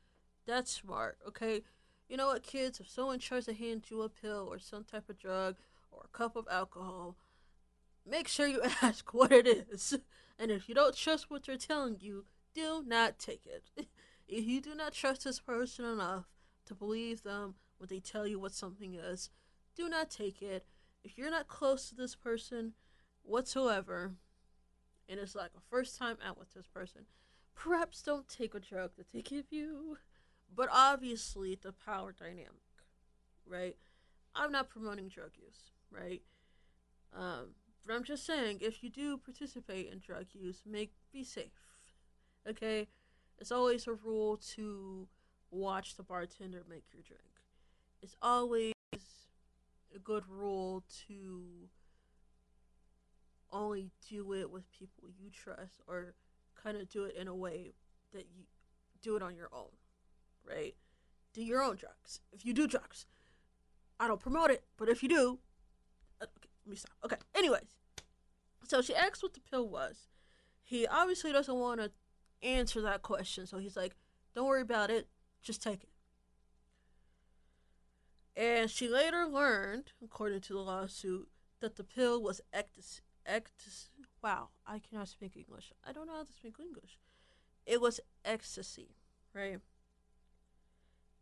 That's 0.46 0.70
smart, 0.70 1.18
okay? 1.26 1.62
You 2.08 2.16
know 2.16 2.26
what, 2.28 2.42
kids? 2.42 2.80
If 2.80 2.88
someone 2.88 3.18
tries 3.18 3.46
to 3.46 3.54
hand 3.54 3.84
you 3.88 4.02
a 4.02 4.08
pill 4.08 4.48
or 4.50 4.58
some 4.58 4.84
type 4.84 5.08
of 5.08 5.18
drug 5.18 5.56
or 5.90 6.02
a 6.04 6.16
cup 6.16 6.36
of 6.36 6.48
alcohol, 6.50 7.16
make 8.08 8.28
sure 8.28 8.46
you 8.46 8.62
ask 8.82 9.14
what 9.14 9.32
it 9.32 9.46
is. 9.46 9.96
And 10.38 10.50
if 10.50 10.68
you 10.68 10.74
don't 10.74 10.96
trust 10.96 11.30
what 11.30 11.44
they're 11.44 11.56
telling 11.56 11.98
you, 12.00 12.24
do 12.54 12.82
not 12.86 13.18
take 13.18 13.46
it. 13.46 13.70
if 14.28 14.44
you 14.44 14.60
do 14.60 14.74
not 14.74 14.92
trust 14.92 15.24
this 15.24 15.40
person 15.40 15.84
enough 15.84 16.24
to 16.66 16.74
believe 16.74 17.22
them 17.22 17.54
when 17.78 17.88
they 17.88 18.00
tell 18.00 18.26
you 18.26 18.38
what 18.38 18.52
something 18.52 18.94
is, 18.94 19.30
do 19.76 19.88
not 19.88 20.10
take 20.10 20.42
it. 20.42 20.66
If 21.04 21.16
you're 21.16 21.30
not 21.30 21.48
close 21.48 21.88
to 21.88 21.94
this 21.94 22.14
person 22.14 22.74
whatsoever, 23.22 24.12
and 25.08 25.20
it's 25.20 25.34
like 25.34 25.50
a 25.56 25.60
first 25.70 25.98
time 25.98 26.16
out 26.24 26.38
with 26.38 26.54
this 26.54 26.66
person, 26.66 27.02
perhaps 27.54 28.02
don't 28.02 28.28
take 28.28 28.54
a 28.54 28.60
drug 28.60 28.92
that 28.96 29.12
they 29.12 29.22
give 29.22 29.46
you. 29.50 29.98
But 30.54 30.68
obviously, 30.70 31.58
the 31.60 31.72
power 31.72 32.12
dynamic, 32.12 32.50
right? 33.46 33.76
I'm 34.34 34.52
not 34.52 34.68
promoting 34.68 35.08
drug 35.08 35.30
use, 35.36 35.72
right? 35.90 36.22
Um, 37.16 37.54
but 37.86 37.94
I'm 37.94 38.04
just 38.04 38.26
saying, 38.26 38.58
if 38.60 38.82
you 38.82 38.90
do 38.90 39.16
participate 39.16 39.90
in 39.90 39.98
drug 39.98 40.26
use, 40.32 40.62
make 40.66 40.92
be 41.12 41.24
safe. 41.24 41.46
Okay, 42.48 42.88
it's 43.38 43.52
always 43.52 43.86
a 43.86 43.94
rule 43.94 44.36
to 44.54 45.08
watch 45.50 45.96
the 45.96 46.02
bartender 46.02 46.64
make 46.68 46.84
your 46.92 47.02
drink. 47.02 47.22
It's 48.02 48.16
always 48.20 48.72
a 48.92 49.98
good 50.02 50.24
rule 50.28 50.84
to 51.06 51.68
only 53.52 53.90
do 54.08 54.32
it 54.32 54.50
with 54.50 54.70
people 54.70 55.08
you 55.18 55.30
trust 55.30 55.80
or 55.86 56.14
kind 56.62 56.76
of 56.76 56.88
do 56.88 57.04
it 57.04 57.14
in 57.16 57.28
a 57.28 57.34
way 57.34 57.74
that 58.12 58.26
you 58.34 58.44
do 59.02 59.16
it 59.16 59.22
on 59.22 59.36
your 59.36 59.48
own, 59.52 59.70
right? 60.48 60.74
Do 61.32 61.42
your 61.42 61.62
own 61.62 61.76
drugs. 61.76 62.20
If 62.32 62.44
you 62.44 62.52
do 62.52 62.66
drugs, 62.66 63.06
I 63.98 64.06
don't 64.06 64.20
promote 64.20 64.50
it, 64.50 64.64
but 64.76 64.88
if 64.88 65.02
you 65.02 65.08
do, 65.08 65.38
uh, 66.20 66.24
okay, 66.24 66.48
let 66.64 66.70
me 66.70 66.76
stop. 66.76 66.92
Okay, 67.04 67.16
anyways, 67.34 67.76
so 68.66 68.80
she 68.80 68.94
asked 68.94 69.22
what 69.22 69.34
the 69.34 69.40
pill 69.40 69.68
was. 69.68 70.08
He 70.62 70.86
obviously 70.86 71.32
doesn't 71.32 71.54
want 71.54 71.80
to 71.80 71.90
answer 72.42 72.80
that 72.82 73.02
question, 73.02 73.46
so 73.46 73.58
he's 73.58 73.76
like, 73.76 73.94
"Don't 74.34 74.46
worry 74.46 74.62
about 74.62 74.90
it, 74.90 75.08
just 75.42 75.62
take 75.62 75.82
it." 75.82 75.90
And 78.34 78.70
she 78.70 78.88
later 78.88 79.26
learned, 79.26 79.92
according 80.02 80.40
to 80.42 80.54
the 80.54 80.60
lawsuit, 80.60 81.28
that 81.60 81.76
the 81.76 81.84
pill 81.84 82.22
was 82.22 82.40
ecstasy. 82.52 83.02
Ectas- 83.26 83.90
wow, 84.22 84.50
I 84.66 84.78
cannot 84.78 85.08
speak 85.08 85.36
English. 85.36 85.72
I 85.84 85.92
don't 85.92 86.06
know 86.06 86.16
how 86.16 86.24
to 86.24 86.32
speak 86.32 86.58
English. 86.58 86.98
It 87.66 87.80
was 87.80 88.00
ecstasy, 88.24 88.96
right? 89.34 89.60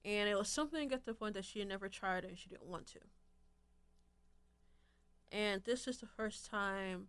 And 0.05 0.29
it 0.29 0.37
was 0.37 0.49
something 0.49 0.93
at 0.93 1.05
the 1.05 1.15
point 1.15 1.35
that 1.35 1.45
she 1.45 1.59
had 1.59 1.69
never 1.69 1.89
tried 1.89 2.25
and 2.25 2.39
she 2.39 2.49
didn't 2.49 2.67
want 2.67 2.87
to. 2.89 3.01
And 5.33 5.63
this 5.65 5.87
is 5.87 5.99
the 5.99 6.07
first 6.07 6.47
time 6.51 7.09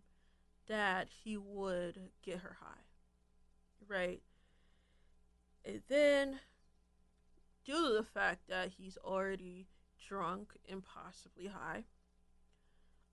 that 0.68 1.08
he 1.24 1.36
would 1.36 2.10
get 2.22 2.38
her 2.38 2.56
high, 2.60 2.84
right? 3.88 4.22
And 5.64 5.82
then, 5.88 6.40
due 7.64 7.88
to 7.88 7.94
the 7.94 8.04
fact 8.04 8.48
that 8.48 8.70
he's 8.78 8.96
already 8.98 9.66
drunk 10.06 10.52
and 10.68 10.82
possibly 10.84 11.48
high, 11.48 11.84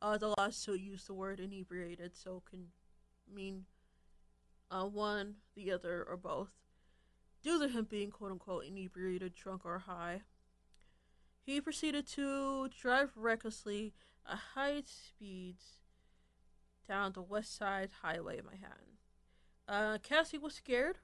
uh, 0.01 0.17
the 0.17 0.33
lawsuit 0.38 0.79
used 0.79 1.07
the 1.07 1.13
word 1.13 1.39
inebriated, 1.39 2.15
so 2.15 2.41
can 2.49 2.67
mean 3.33 3.65
uh, 4.71 4.85
one, 4.85 5.35
the 5.55 5.71
other, 5.71 6.05
or 6.07 6.17
both. 6.17 6.51
Due 7.41 7.59
to 7.59 7.69
him 7.69 7.88
being 7.89 8.12
quote 8.12 8.31
unquote 8.31 8.65
inebriated, 8.65 9.33
drunk, 9.33 9.65
or 9.65 9.79
high, 9.79 10.21
he 11.41 11.59
proceeded 11.62 12.07
to 12.07 12.69
drive 12.69 13.12
recklessly 13.15 13.93
at 14.29 14.38
high 14.55 14.83
speeds 14.85 15.79
down 16.88 17.13
the 17.13 17.21
West 17.21 17.55
Side 17.55 17.89
Highway 18.01 18.39
in 18.39 18.45
Manhattan. 18.45 18.97
Uh, 19.67 19.97
Cassie 20.01 20.38
was 20.38 20.55
scared, 20.55 20.97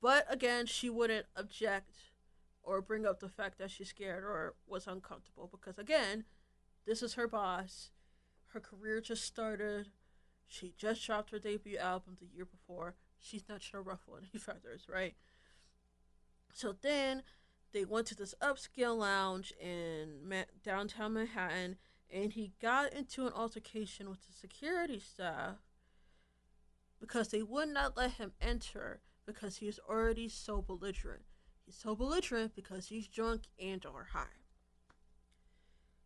but 0.00 0.26
again, 0.28 0.66
she 0.66 0.88
wouldn't 0.88 1.26
object 1.36 1.94
or 2.62 2.80
bring 2.80 3.04
up 3.06 3.20
the 3.20 3.28
fact 3.28 3.58
that 3.58 3.70
she's 3.70 3.88
scared 3.88 4.24
or 4.24 4.54
was 4.66 4.86
uncomfortable 4.86 5.48
because, 5.50 5.78
again, 5.78 6.24
this 6.86 7.02
is 7.02 7.14
her 7.14 7.28
boss. 7.28 7.90
Her 8.48 8.60
career 8.60 9.00
just 9.00 9.24
started. 9.24 9.88
She 10.46 10.74
just 10.76 11.04
dropped 11.04 11.30
her 11.30 11.38
debut 11.38 11.78
album 11.78 12.16
the 12.20 12.26
year 12.26 12.44
before. 12.44 12.94
She's 13.18 13.48
not 13.48 13.60
trying 13.60 13.84
to 13.84 13.88
ruffle 13.88 14.16
any 14.18 14.38
feathers, 14.38 14.86
right? 14.88 15.14
So 16.52 16.74
then 16.80 17.22
they 17.72 17.84
went 17.84 18.06
to 18.08 18.14
this 18.14 18.34
upscale 18.42 18.98
lounge 18.98 19.52
in 19.60 20.28
Ma- 20.28 20.44
downtown 20.62 21.14
Manhattan, 21.14 21.76
and 22.10 22.32
he 22.32 22.52
got 22.60 22.92
into 22.92 23.26
an 23.26 23.32
altercation 23.32 24.10
with 24.10 24.26
the 24.26 24.32
security 24.32 25.00
staff 25.00 25.56
because 27.00 27.28
they 27.28 27.42
would 27.42 27.68
not 27.68 27.96
let 27.96 28.12
him 28.12 28.32
enter 28.40 29.00
because 29.24 29.56
he 29.56 29.68
is 29.68 29.80
already 29.88 30.28
so 30.28 30.60
belligerent. 30.60 31.22
He's 31.64 31.76
so 31.76 31.94
belligerent 31.94 32.54
because 32.54 32.88
he's 32.88 33.08
drunk 33.08 33.44
and 33.58 33.84
or 33.86 34.08
high. 34.12 34.41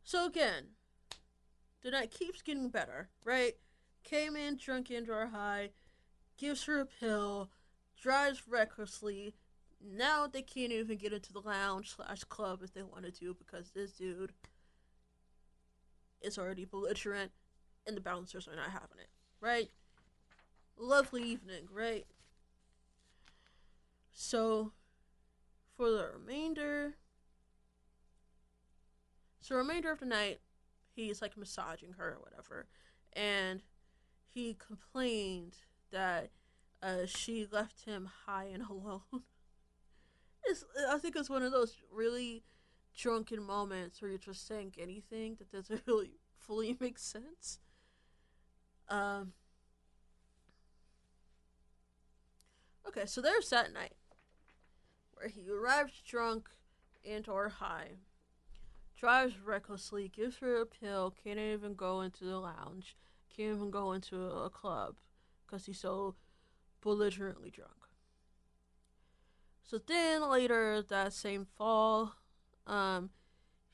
So 0.06 0.24
again, 0.24 0.68
the 1.82 1.90
night 1.90 2.12
keeps 2.12 2.40
getting 2.40 2.68
better, 2.68 3.08
right? 3.24 3.54
Came 4.04 4.36
in 4.36 4.56
drunk 4.56 4.88
and 4.88 5.10
or 5.10 5.26
high, 5.26 5.70
gives 6.38 6.62
her 6.66 6.78
a 6.78 6.86
pill, 6.86 7.50
drives 8.00 8.46
recklessly. 8.48 9.34
Now 9.84 10.28
they 10.28 10.42
can't 10.42 10.70
even 10.70 10.96
get 10.96 11.12
into 11.12 11.32
the 11.32 11.40
lounge 11.40 11.96
slash 11.96 12.22
club 12.22 12.60
if 12.62 12.72
they 12.72 12.84
wanted 12.84 13.18
to 13.18 13.34
because 13.34 13.72
this 13.72 13.94
dude 13.94 14.32
is 16.22 16.38
already 16.38 16.64
belligerent 16.64 17.32
and 17.84 17.96
the 17.96 18.00
bouncers 18.00 18.46
are 18.46 18.54
not 18.54 18.70
having 18.70 19.00
it, 19.00 19.10
right? 19.40 19.72
Lovely 20.78 21.24
evening, 21.24 21.66
right? 21.72 22.06
So, 24.12 24.70
for 25.76 25.90
the 25.90 26.10
remainder, 26.16 26.94
so 29.46 29.54
the 29.54 29.58
remainder 29.58 29.92
of 29.92 30.00
the 30.00 30.06
night, 30.06 30.40
he's 30.94 31.22
like 31.22 31.36
massaging 31.36 31.92
her 31.98 32.14
or 32.14 32.20
whatever, 32.20 32.66
and 33.12 33.62
he 34.26 34.54
complained 34.54 35.56
that 35.92 36.30
uh, 36.82 37.06
she 37.06 37.46
left 37.50 37.84
him 37.84 38.08
high 38.26 38.46
and 38.52 38.62
alone. 38.70 39.00
it's, 40.44 40.64
I 40.90 40.98
think 40.98 41.16
it's 41.16 41.30
one 41.30 41.42
of 41.42 41.52
those 41.52 41.76
really 41.92 42.42
drunken 42.96 43.42
moments 43.42 44.00
where 44.00 44.10
you're 44.10 44.18
just 44.18 44.46
saying 44.46 44.74
anything 44.78 45.36
that 45.38 45.50
doesn't 45.52 45.82
really 45.86 46.12
fully 46.38 46.76
make 46.80 46.98
sense. 46.98 47.58
Um, 48.88 49.32
Okay, 52.88 53.06
so 53.06 53.20
there's 53.20 53.50
that 53.50 53.72
night 53.72 53.96
where 55.12 55.28
he 55.28 55.48
arrives 55.50 56.00
drunk 56.06 56.48
and 57.04 57.28
or 57.28 57.48
high, 57.48 57.96
drives 58.98 59.34
recklessly, 59.44 60.08
gives 60.08 60.38
her 60.38 60.60
a 60.60 60.66
pill, 60.66 61.14
can't 61.22 61.38
even 61.38 61.74
go 61.74 62.00
into 62.00 62.24
the 62.24 62.38
lounge, 62.38 62.96
can't 63.34 63.56
even 63.56 63.70
go 63.70 63.92
into 63.92 64.22
a 64.24 64.50
club 64.50 64.96
because 65.44 65.66
he's 65.66 65.80
so 65.80 66.14
belligerently 66.80 67.50
drunk. 67.50 67.72
So 69.62 69.78
then 69.78 70.28
later 70.28 70.82
that 70.82 71.12
same 71.12 71.46
fall, 71.56 72.14
um, 72.66 73.10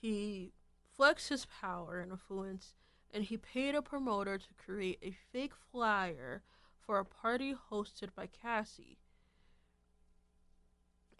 he 0.00 0.52
flexed 0.96 1.28
his 1.28 1.46
power 1.60 2.00
and 2.00 2.10
influence 2.10 2.74
and 3.12 3.24
he 3.24 3.36
paid 3.36 3.74
a 3.74 3.82
promoter 3.82 4.38
to 4.38 4.54
create 4.54 4.98
a 5.02 5.14
fake 5.32 5.52
flyer 5.70 6.42
for 6.80 6.98
a 6.98 7.04
party 7.04 7.54
hosted 7.70 8.08
by 8.16 8.26
Cassie. 8.26 8.98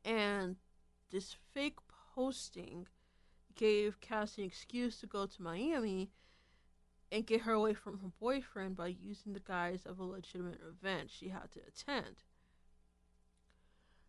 And 0.04 0.56
this 1.10 1.36
fake 1.52 1.78
posting 2.14 2.86
gave 3.54 4.00
Cassie 4.00 4.42
an 4.42 4.48
excuse 4.48 4.98
to 5.00 5.06
go 5.06 5.26
to 5.26 5.42
Miami 5.42 6.10
and 7.10 7.26
get 7.26 7.42
her 7.42 7.52
away 7.52 7.74
from 7.74 7.98
her 7.98 8.10
boyfriend 8.18 8.76
by 8.76 8.86
using 8.86 9.34
the 9.34 9.40
guise 9.40 9.84
of 9.84 9.98
a 9.98 10.04
legitimate 10.04 10.60
event 10.66 11.10
she 11.10 11.28
had 11.28 11.50
to 11.52 11.60
attend. 11.66 12.24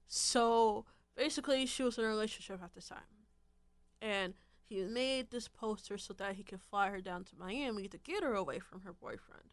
So 0.08 0.86
basically, 1.16 1.66
she 1.66 1.84
was 1.84 1.98
in 1.98 2.06
a 2.06 2.08
relationship 2.08 2.62
at 2.64 2.74
this 2.74 2.88
time. 2.88 3.00
And 4.02 4.34
he 4.68 4.84
made 4.84 5.32
this 5.32 5.48
poster 5.48 5.98
so 5.98 6.14
that 6.14 6.36
he 6.36 6.44
could 6.44 6.62
fly 6.62 6.90
her 6.90 7.02
down 7.02 7.24
to 7.26 7.32
Miami 7.38 7.88
to 7.88 7.98
get 7.98 8.24
her 8.24 8.34
away 8.34 8.60
from 8.60 8.82
her 8.82 8.94
boyfriend. 8.94 9.50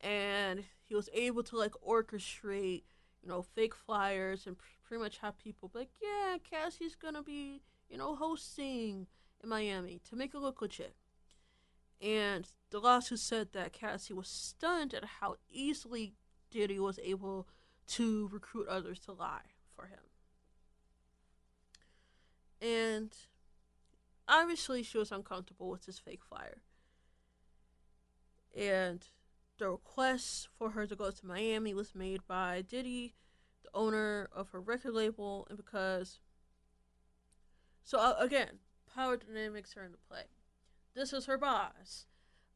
And 0.00 0.64
he 0.82 0.94
was 0.94 1.08
able 1.14 1.42
to 1.44 1.56
like 1.56 1.72
orchestrate, 1.86 2.82
you 3.22 3.28
know, 3.28 3.42
fake 3.42 3.74
flyers 3.74 4.46
and 4.46 4.58
pr- 4.58 4.64
pretty 4.82 5.02
much 5.02 5.18
have 5.18 5.38
people 5.38 5.70
like, 5.74 5.90
yeah, 6.02 6.36
Cassie's 6.48 6.94
gonna 6.94 7.22
be, 7.22 7.62
you 7.94 7.98
know, 7.98 8.16
hosting 8.16 9.06
in 9.40 9.48
Miami 9.48 10.00
to 10.10 10.16
make 10.16 10.34
it 10.34 10.40
look 10.40 10.60
legit. 10.60 10.96
And 12.02 12.44
the 12.70 12.80
lawsuit 12.80 13.20
said 13.20 13.52
that 13.52 13.72
Cassie 13.72 14.12
was 14.12 14.26
stunned 14.26 14.92
at 14.94 15.04
how 15.20 15.36
easily 15.48 16.14
Diddy 16.50 16.80
was 16.80 16.98
able 16.98 17.46
to 17.86 18.28
recruit 18.32 18.66
others 18.66 18.98
to 19.00 19.12
lie 19.12 19.52
for 19.76 19.86
him. 19.86 20.00
And 22.60 23.12
obviously, 24.26 24.82
she 24.82 24.98
was 24.98 25.12
uncomfortable 25.12 25.70
with 25.70 25.86
this 25.86 26.00
fake 26.00 26.24
flyer. 26.28 26.62
And 28.56 29.06
the 29.58 29.70
request 29.70 30.48
for 30.58 30.70
her 30.70 30.84
to 30.88 30.96
go 30.96 31.12
to 31.12 31.26
Miami 31.26 31.74
was 31.74 31.94
made 31.94 32.26
by 32.26 32.64
Diddy, 32.68 33.14
the 33.62 33.70
owner 33.72 34.28
of 34.34 34.48
her 34.48 34.60
record 34.60 34.94
label, 34.94 35.46
and 35.48 35.56
because. 35.56 36.18
So, 37.84 37.98
uh, 37.98 38.16
again, 38.18 38.60
power 38.94 39.16
dynamics 39.16 39.76
are 39.76 39.84
into 39.84 39.98
play. 40.08 40.24
This 40.94 41.12
is 41.12 41.26
her 41.26 41.38
boss 41.38 42.06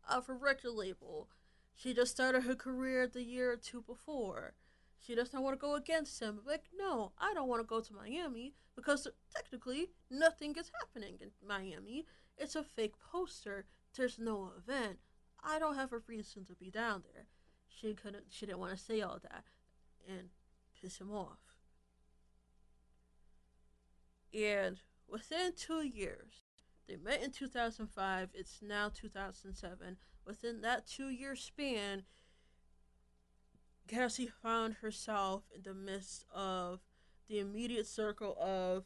of 0.09 0.27
her 0.27 0.37
record 0.37 0.73
label. 0.73 1.29
She 1.75 1.95
just 1.95 2.13
started 2.13 2.45
her 2.45 2.55
career 2.55 3.07
the 3.07 3.23
year 3.23 3.53
or 3.53 3.57
two 3.57 3.83
before. 3.83 4.55
She 4.99 5.15
doesn't 5.15 5.41
want 5.41 5.55
to 5.55 5.61
go 5.61 5.75
against 5.75 6.21
him. 6.21 6.41
Like, 6.47 6.65
no, 6.77 7.13
I 7.19 7.35
don't 7.35 7.49
want 7.49 7.61
to 7.61 7.67
go 7.67 7.81
to 7.81 7.95
Miami 7.95 8.55
because 8.75 9.07
technically 9.35 9.91
nothing 10.11 10.57
is 10.59 10.73
happening 10.81 11.19
in 11.21 11.31
Miami. 11.47 12.07
It's 12.37 12.57
a 12.57 12.65
fake 12.65 12.95
poster. 13.13 13.67
There's 13.97 14.19
no 14.19 14.53
event. 14.57 14.99
I 15.43 15.59
don't 15.59 15.77
have 15.77 15.93
a 15.93 15.99
reason 16.07 16.45
to 16.47 16.55
be 16.55 16.71
down 16.71 17.03
there. 17.13 17.27
She 17.69 17.95
couldn't. 17.95 18.25
She 18.31 18.47
didn't 18.47 18.59
want 18.59 18.73
to 18.73 18.83
say 18.83 19.01
all 19.01 19.19
that 19.23 19.45
and 20.09 20.31
piss 20.81 20.99
him 20.99 21.13
off. 21.13 21.39
And 24.33 24.81
within 25.09 25.53
two 25.57 25.87
years, 25.87 26.43
they 26.89 26.97
met 26.97 27.23
in 27.23 27.31
2005. 27.31 28.31
It's 28.35 28.61
now 28.63 28.89
2007. 28.89 29.97
Within 30.25 30.61
that 30.63 30.87
two 30.87 31.09
year 31.09 31.37
span, 31.37 32.05
Cassie 33.87 34.31
found 34.43 34.75
herself 34.75 35.45
in 35.55 35.63
the 35.63 35.75
midst 35.75 36.25
of 36.35 36.81
the 37.29 37.39
immediate 37.39 37.87
circle 37.87 38.37
of 38.41 38.85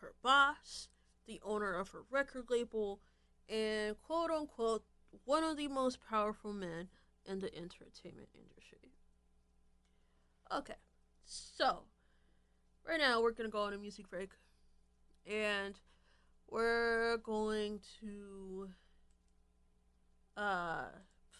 her 0.00 0.14
boss, 0.22 0.88
the 1.26 1.40
owner 1.44 1.74
of 1.74 1.90
her 1.90 2.02
record 2.10 2.46
label, 2.50 3.00
and 3.48 3.96
quote 4.00 4.30
unquote, 4.30 4.84
one 5.24 5.44
of 5.44 5.56
the 5.56 5.68
most 5.68 5.98
powerful 6.08 6.52
men 6.52 6.88
in 7.24 7.40
the 7.40 7.54
entertainment 7.54 8.28
industry. 8.34 8.92
Okay, 10.52 10.74
so 11.24 11.84
right 12.86 12.98
now 12.98 13.22
we're 13.22 13.32
gonna 13.32 13.48
go 13.48 13.62
on 13.62 13.72
a 13.72 13.78
music 13.78 14.08
break 14.10 14.30
and 15.26 15.74
we're 16.50 17.16
going 17.18 17.80
to 18.00 18.68
uh 20.36 20.84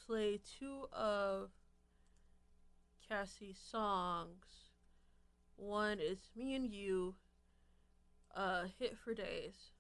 play 0.06 0.40
two 0.58 0.86
of 0.92 1.50
Cassie's 3.08 3.58
songs. 3.70 4.70
One 5.56 6.00
is 6.00 6.18
Me 6.34 6.54
and 6.54 6.72
You, 6.72 7.14
uh, 8.34 8.64
Hit 8.78 8.96
for 8.96 9.12
Days, 9.12 9.70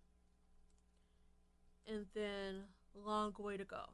and 1.88 2.04
then 2.14 2.64
Long 2.94 3.34
Way 3.38 3.56
to 3.56 3.64
Go. 3.64 3.84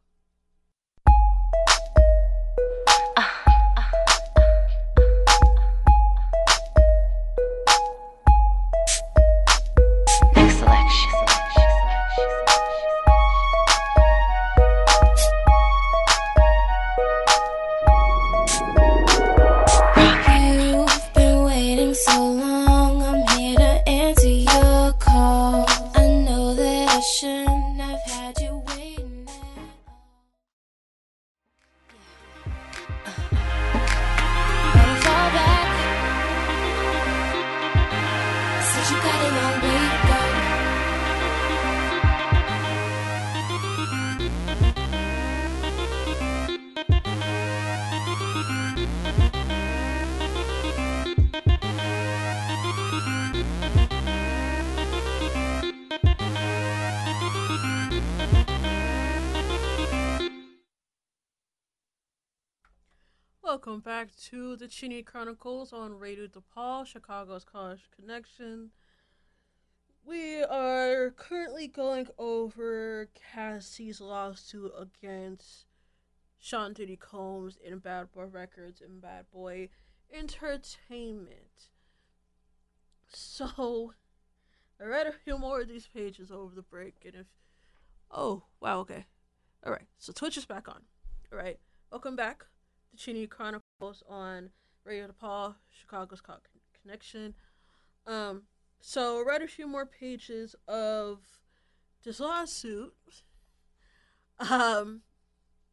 Welcome 63.49 63.81
back 63.81 64.15
to 64.27 64.57
the 64.57 64.69
Chinny 64.69 65.03
Chronicles 65.03 65.73
on 65.73 65.99
Radio 65.99 66.27
DePaul, 66.27 66.85
Chicago's 66.85 67.45
College 67.45 67.89
Connection. 67.99 68.73
We 70.05 70.43
are 70.43 71.15
currently 71.17 71.67
going 71.67 72.09
over 72.19 73.09
Cassie's 73.15 74.03
lawsuit 74.03 74.71
against 74.79 75.65
Sean 76.39 76.75
Diddy 76.75 76.97
Combs 76.97 77.57
in 77.65 77.79
Bad 77.79 78.13
Boy 78.13 78.27
Records 78.27 78.83
and 78.83 79.01
Bad 79.01 79.25
Boy 79.33 79.71
Entertainment. 80.13 81.71
So, 83.07 83.95
I 84.79 84.85
read 84.85 85.07
a 85.07 85.13
few 85.13 85.39
more 85.39 85.63
of 85.63 85.69
these 85.69 85.87
pages 85.87 86.31
over 86.31 86.55
the 86.55 86.61
break, 86.61 86.97
and 87.07 87.15
if. 87.15 87.27
Oh, 88.11 88.43
wow, 88.61 88.81
okay. 88.81 89.07
Alright, 89.65 89.89
so 89.99 90.13
Twitch 90.13 90.37
is 90.37 90.45
back 90.45 90.69
on. 90.69 90.83
Alright, 91.33 91.61
welcome 91.91 92.15
back 92.15 92.45
the 92.91 92.97
Chinny 92.97 93.27
Chronicles 93.27 94.03
on 94.09 94.51
Radio 94.85 95.09
DePaul, 95.09 95.55
Chicago's 95.71 96.21
Con- 96.21 96.41
Connection. 96.83 97.35
Um, 98.07 98.43
so 98.81 99.21
I 99.21 99.25
read 99.27 99.43
a 99.43 99.49
few 99.49 99.67
more 99.67 99.87
pages 99.87 100.55
of 100.67 101.21
this 102.05 102.21
lawsuit. 102.21 102.95
Um, 104.39 105.03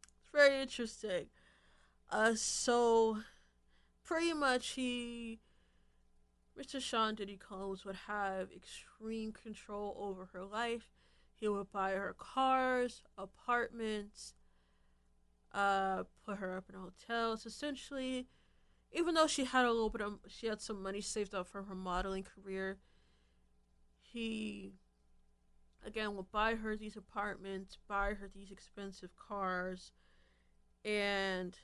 it's 0.04 0.32
very 0.34 0.62
interesting. 0.62 1.28
Uh, 2.10 2.34
so 2.36 3.20
pretty 4.04 4.34
much 4.34 4.70
he, 4.70 5.40
Mr. 6.60 6.82
Sean 6.82 7.16
Diddy 7.16 7.38
Combs 7.38 7.86
would 7.86 7.96
have 8.08 8.50
extreme 8.52 9.32
control 9.32 9.96
over 10.00 10.30
her 10.34 10.44
life. 10.44 10.92
He 11.34 11.48
would 11.48 11.72
buy 11.72 11.92
her 11.92 12.16
cars, 12.18 13.04
apartments, 13.18 14.34
uh, 15.54 16.04
put 16.26 16.38
her 16.38 16.58
up 16.58 16.66
in 16.70 16.76
hotels. 16.80 17.46
Essentially, 17.46 18.28
even 18.92 19.16
though 19.16 19.28
she 19.28 19.46
had 19.46 19.66
a 19.66 19.72
little 19.72 19.90
bit 19.90 20.02
of, 20.02 20.20
she 20.28 20.48
had 20.48 20.62
some 20.62 20.82
money 20.82 21.02
saved 21.02 21.36
up 21.36 21.48
from 21.48 21.68
her 21.68 21.76
modeling 21.76 22.24
career, 22.24 22.78
he, 24.02 24.74
again, 25.86 26.16
would 26.16 26.32
buy 26.32 26.56
her 26.56 26.76
these 26.76 26.96
apartments, 26.96 27.78
buy 27.88 28.14
her 28.14 28.30
these 28.34 28.52
expensive 28.52 29.16
cars, 29.16 29.92
and 30.84 31.58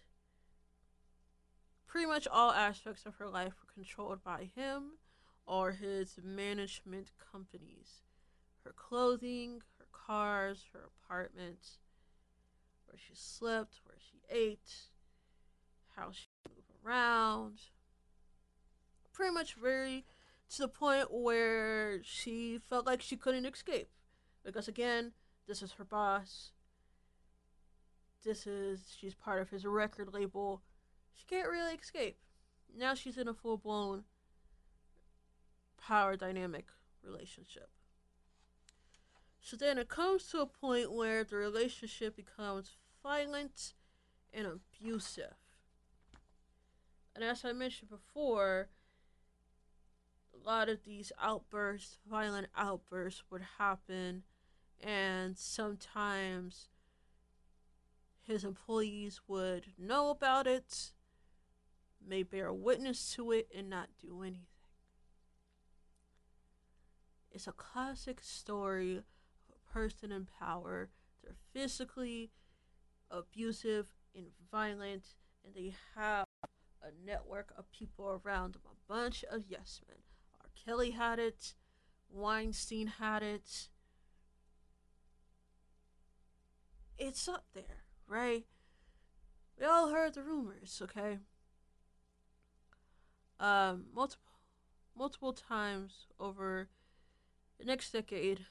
pretty 1.87 2.07
much 2.07 2.27
all 2.27 2.51
aspects 2.51 3.05
of 3.05 3.15
her 3.15 3.27
life 3.27 3.53
were 3.61 3.73
controlled 3.73 4.23
by 4.23 4.49
him 4.55 4.97
or 5.45 5.71
his 5.71 6.19
management 6.23 7.11
companies. 7.31 8.01
Her 8.63 8.73
clothing, 8.75 9.61
her 9.79 9.87
cars, 9.91 10.65
her 10.73 10.89
apartment, 11.03 11.77
where 12.85 12.97
she 12.97 13.13
slept, 13.13 13.79
ate, 14.31 14.89
how 15.95 16.11
she 16.11 16.27
moved 16.49 16.71
around. 16.85 17.59
Pretty 19.13 19.33
much 19.33 19.55
very 19.55 20.05
to 20.49 20.61
the 20.63 20.67
point 20.67 21.07
where 21.11 22.01
she 22.03 22.59
felt 22.69 22.85
like 22.85 23.01
she 23.01 23.15
couldn't 23.15 23.45
escape. 23.45 23.89
Because 24.43 24.67
again, 24.67 25.11
this 25.47 25.61
is 25.61 25.73
her 25.73 25.83
boss. 25.83 26.51
This 28.23 28.45
is 28.45 28.95
she's 28.99 29.15
part 29.15 29.41
of 29.41 29.49
his 29.49 29.65
record 29.65 30.13
label. 30.13 30.61
She 31.13 31.25
can't 31.25 31.49
really 31.49 31.75
escape. 31.75 32.17
Now 32.75 32.93
she's 32.93 33.17
in 33.17 33.27
a 33.27 33.33
full 33.33 33.57
blown 33.57 34.03
power 35.79 36.15
dynamic 36.15 36.67
relationship. 37.03 37.69
So 39.41 39.57
then 39.57 39.77
it 39.77 39.89
comes 39.89 40.27
to 40.27 40.41
a 40.41 40.45
point 40.45 40.91
where 40.91 41.23
the 41.23 41.35
relationship 41.35 42.15
becomes 42.15 42.77
violent 43.01 43.73
and 44.33 44.47
abusive. 44.47 45.35
And 47.15 47.23
as 47.23 47.43
I 47.43 47.51
mentioned 47.51 47.89
before, 47.89 48.69
a 50.33 50.47
lot 50.47 50.69
of 50.69 50.83
these 50.83 51.11
outbursts, 51.21 51.97
violent 52.09 52.47
outbursts, 52.55 53.23
would 53.29 53.43
happen, 53.57 54.23
and 54.79 55.37
sometimes 55.37 56.69
his 58.21 58.43
employees 58.43 59.21
would 59.27 59.67
know 59.77 60.09
about 60.09 60.47
it, 60.47 60.91
may 62.05 62.23
bear 62.23 62.53
witness 62.53 63.13
to 63.15 63.31
it, 63.31 63.49
and 63.55 63.69
not 63.69 63.89
do 63.99 64.21
anything. 64.21 64.45
It's 67.31 67.47
a 67.47 67.53
classic 67.53 68.19
story 68.21 68.97
of 68.97 69.03
a 69.49 69.73
person 69.73 70.11
in 70.11 70.27
power. 70.39 70.89
They're 71.23 71.35
physically 71.53 72.31
abusive 73.09 73.93
and 74.15 74.27
violent, 74.51 75.05
and 75.45 75.53
they 75.55 75.73
have 75.95 76.25
a 76.81 76.89
network 77.05 77.53
of 77.57 77.71
people 77.71 78.21
around 78.23 78.53
them, 78.53 78.61
a 78.65 78.93
bunch 78.93 79.23
of 79.31 79.43
yes 79.47 79.81
men. 79.87 79.97
R. 80.41 80.49
Kelly 80.65 80.91
had 80.91 81.19
it, 81.19 81.53
Weinstein 82.09 82.87
had 82.99 83.23
it. 83.23 83.69
It's 86.97 87.27
up 87.27 87.45
there, 87.53 87.83
right? 88.07 88.45
We 89.59 89.65
all 89.65 89.89
heard 89.89 90.13
the 90.13 90.23
rumors, 90.23 90.81
okay? 90.83 91.19
Um, 93.39 93.85
multiple, 93.93 94.33
multiple 94.95 95.33
times 95.33 96.07
over 96.19 96.69
the 97.57 97.65
next 97.65 97.91
decade, 97.91 98.45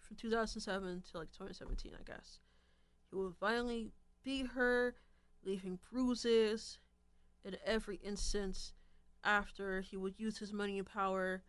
from 0.00 0.16
2007 0.16 1.02
to 1.10 1.18
like 1.18 1.32
2017, 1.32 1.92
I 1.98 2.02
guess, 2.04 2.38
he 3.10 3.16
would 3.16 3.34
violently 3.40 3.92
her, 4.54 4.94
leaving 5.44 5.78
bruises 5.90 6.78
in 7.44 7.56
every 7.64 7.96
instance 7.96 8.72
after 9.24 9.80
he 9.80 9.96
would 9.96 10.18
use 10.18 10.38
his 10.38 10.52
money 10.52 10.78
and 10.78 10.86
power 10.86 11.42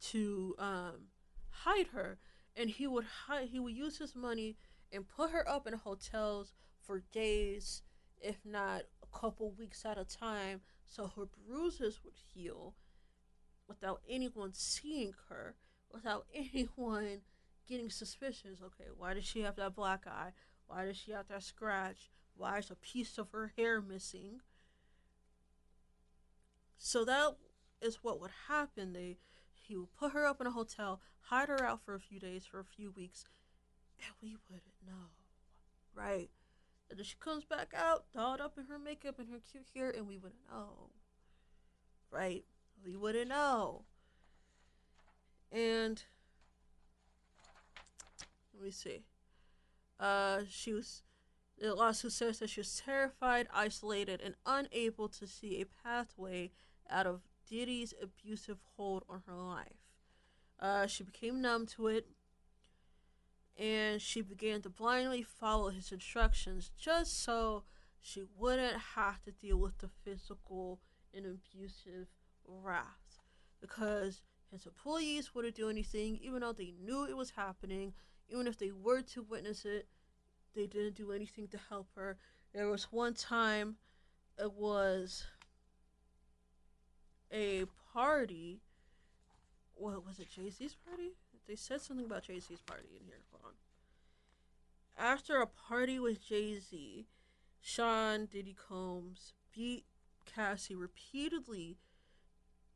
to 0.00 0.54
um, 0.58 1.08
hide 1.50 1.88
her. 1.88 2.18
And 2.56 2.70
he 2.70 2.86
would 2.86 3.04
hide 3.26 3.48
he 3.48 3.60
would 3.60 3.74
use 3.74 3.98
his 3.98 4.14
money 4.14 4.56
and 4.92 5.06
put 5.08 5.30
her 5.30 5.48
up 5.48 5.66
in 5.66 5.74
hotels 5.74 6.52
for 6.80 7.02
days 7.12 7.82
if 8.20 8.36
not 8.44 8.82
a 9.02 9.18
couple 9.18 9.52
weeks 9.52 9.84
at 9.84 9.98
a 9.98 10.04
time 10.04 10.60
so 10.86 11.10
her 11.16 11.26
bruises 11.46 12.00
would 12.04 12.14
heal 12.34 12.74
without 13.68 14.00
anyone 14.08 14.50
seeing 14.52 15.14
her 15.28 15.54
without 15.92 16.26
anyone 16.34 17.20
getting 17.70 17.90
suspicious. 17.90 18.60
Okay 18.62 18.90
why 18.96 19.14
does 19.14 19.24
she 19.24 19.40
have 19.40 19.56
that 19.56 19.74
black 19.74 20.06
eye? 20.06 20.32
Why 20.66 20.84
does 20.84 20.96
she 20.96 21.12
have 21.12 21.28
that 21.28 21.42
scratch? 21.42 22.10
Why 22.36 22.58
is 22.58 22.70
a 22.70 22.76
piece 22.76 23.18
of 23.18 23.30
her 23.30 23.52
hair 23.56 23.80
missing? 23.80 24.40
So 26.76 27.04
that 27.04 27.36
is 27.80 28.02
what 28.02 28.20
would 28.20 28.32
happen. 28.48 28.92
They 28.92 29.18
he 29.52 29.76
would 29.76 29.94
put 29.94 30.12
her 30.12 30.26
up 30.26 30.40
in 30.40 30.46
a 30.46 30.52
hotel 30.52 31.00
hide 31.20 31.48
her 31.48 31.64
out 31.64 31.80
for 31.84 31.94
a 31.94 32.00
few 32.00 32.18
days 32.18 32.44
for 32.44 32.58
a 32.58 32.64
few 32.64 32.90
weeks 32.90 33.24
and 33.98 34.12
we 34.20 34.36
wouldn't 34.48 34.64
know 34.86 35.10
right? 35.94 36.30
And 36.88 36.98
then 36.98 37.04
she 37.04 37.16
comes 37.20 37.44
back 37.44 37.72
out 37.76 38.04
dolled 38.14 38.40
up 38.40 38.58
in 38.58 38.64
her 38.66 38.78
makeup 38.78 39.18
and 39.18 39.28
her 39.28 39.40
cute 39.50 39.68
hair 39.74 39.90
and 39.90 40.08
we 40.08 40.16
wouldn't 40.16 40.48
know 40.50 40.90
right? 42.10 42.44
We 42.84 42.96
wouldn't 42.96 43.28
know. 43.28 43.84
And 45.52 46.02
let 48.60 48.66
me 48.66 48.70
see 48.70 49.02
uh 49.98 50.40
she 50.48 50.74
was 50.74 51.02
the 51.60 51.74
lawsuit 51.74 52.12
says 52.12 52.38
that 52.38 52.48
she 52.48 52.60
was 52.60 52.80
terrified, 52.84 53.46
isolated, 53.52 54.22
and 54.24 54.34
unable 54.46 55.08
to 55.10 55.26
see 55.26 55.60
a 55.60 55.66
pathway 55.66 56.50
out 56.88 57.06
of 57.06 57.20
Diddy's 57.48 57.92
abusive 58.02 58.58
hold 58.76 59.04
on 59.08 59.22
her 59.26 59.36
life. 59.36 59.76
Uh, 60.58 60.86
she 60.86 61.04
became 61.04 61.42
numb 61.42 61.66
to 61.66 61.88
it, 61.88 62.06
and 63.58 64.00
she 64.00 64.22
began 64.22 64.62
to 64.62 64.70
blindly 64.70 65.22
follow 65.22 65.68
his 65.68 65.92
instructions 65.92 66.70
just 66.78 67.22
so 67.22 67.64
she 68.00 68.22
wouldn't 68.38 68.78
have 68.94 69.22
to 69.22 69.30
deal 69.30 69.58
with 69.58 69.78
the 69.78 69.88
physical 70.02 70.80
and 71.14 71.26
abusive 71.26 72.08
wrath. 72.46 73.20
Because 73.60 74.22
his 74.50 74.64
employees 74.64 75.34
wouldn't 75.34 75.56
do 75.56 75.68
anything, 75.68 76.18
even 76.22 76.40
though 76.40 76.54
they 76.54 76.72
knew 76.82 77.04
it 77.04 77.16
was 77.16 77.32
happening, 77.32 77.92
even 78.30 78.46
if 78.46 78.58
they 78.58 78.70
were 78.70 79.02
to 79.02 79.22
witness 79.22 79.64
it 79.64 79.86
they 80.54 80.66
didn't 80.66 80.96
do 80.96 81.12
anything 81.12 81.48
to 81.48 81.58
help 81.68 81.88
her. 81.94 82.16
There 82.52 82.68
was 82.68 82.84
one 82.84 83.14
time 83.14 83.76
it 84.38 84.52
was 84.52 85.26
a 87.32 87.64
party. 87.92 88.60
What 89.74 90.04
was 90.04 90.18
it? 90.18 90.28
Jay 90.34 90.50
Z's 90.50 90.74
party? 90.74 91.12
They 91.46 91.56
said 91.56 91.80
something 91.80 92.06
about 92.06 92.24
Jay 92.24 92.40
Z's 92.40 92.60
party 92.60 92.88
in 92.98 93.04
here. 93.06 93.20
Hold 93.30 93.44
on. 93.44 95.04
After 95.04 95.40
a 95.40 95.46
party 95.46 95.98
with 95.98 96.24
Jay 96.26 96.58
Z, 96.58 97.06
Sean 97.60 98.26
Diddy 98.26 98.54
Combs 98.68 99.32
beat 99.54 99.84
Cassie 100.26 100.74
repeatedly 100.74 101.78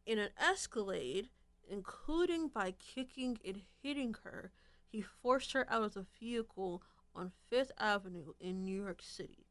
in 0.07 0.19
an 0.19 0.31
escalade, 0.41 1.29
including 1.69 2.49
by 2.49 2.73
kicking 2.73 3.39
and 3.45 3.63
hitting 3.83 4.15
her. 4.25 4.53
He 4.95 5.03
forced 5.03 5.55
her 5.55 5.67
out 5.69 5.83
of 5.83 5.95
the 5.95 6.07
vehicle 6.21 6.81
on 7.17 7.33
Fifth 7.51 7.73
Avenue 7.79 8.35
in 8.39 8.63
New 8.63 8.81
York 8.81 9.03
City. 9.03 9.49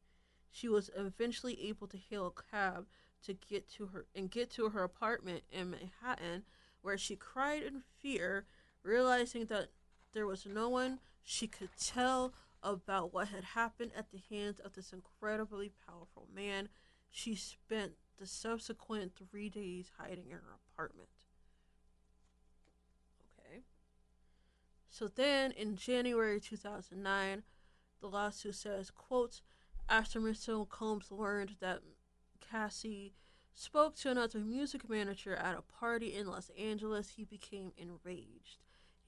She 0.50 0.70
was 0.70 0.88
eventually 0.96 1.68
able 1.68 1.86
to 1.88 1.98
hail 1.98 2.28
a 2.28 2.50
cab 2.50 2.86
to 3.24 3.34
get 3.34 3.68
to 3.72 3.88
her 3.88 4.06
and 4.14 4.30
get 4.30 4.50
to 4.52 4.70
her 4.70 4.82
apartment 4.82 5.42
in 5.52 5.70
Manhattan, 5.70 6.44
where 6.80 6.96
she 6.96 7.14
cried 7.14 7.62
in 7.62 7.82
fear, 7.98 8.46
realizing 8.82 9.44
that 9.44 9.68
there 10.14 10.26
was 10.26 10.46
no 10.46 10.70
one 10.70 11.00
she 11.22 11.46
could 11.46 11.76
tell 11.78 12.32
about 12.62 13.12
what 13.12 13.28
had 13.28 13.44
happened 13.44 13.90
at 13.94 14.10
the 14.12 14.22
hands 14.30 14.60
of 14.60 14.72
this 14.72 14.94
incredibly 14.94 15.70
powerful 15.86 16.26
man. 16.34 16.70
She 17.10 17.34
spent 17.34 17.92
the 18.16 18.26
subsequent 18.26 19.12
three 19.14 19.50
days 19.50 19.90
hiding 19.98 20.30
in 20.30 20.38
her 20.38 20.56
apartment. 20.72 21.10
Okay. 23.38 23.60
So 24.94 25.08
then 25.08 25.50
in 25.50 25.74
January 25.74 26.38
2009, 26.38 27.42
the 28.00 28.06
lawsuit 28.06 28.54
says, 28.54 28.92
quote, 28.92 29.40
after 29.88 30.20
Mr. 30.20 30.68
Combs 30.68 31.10
learned 31.10 31.56
that 31.58 31.80
Cassie 32.38 33.12
spoke 33.52 33.96
to 33.96 34.12
another 34.12 34.38
music 34.38 34.88
manager 34.88 35.34
at 35.34 35.58
a 35.58 35.62
party 35.62 36.14
in 36.14 36.28
Los 36.28 36.48
Angeles, 36.56 37.14
he 37.16 37.24
became 37.24 37.72
enraged. 37.76 38.58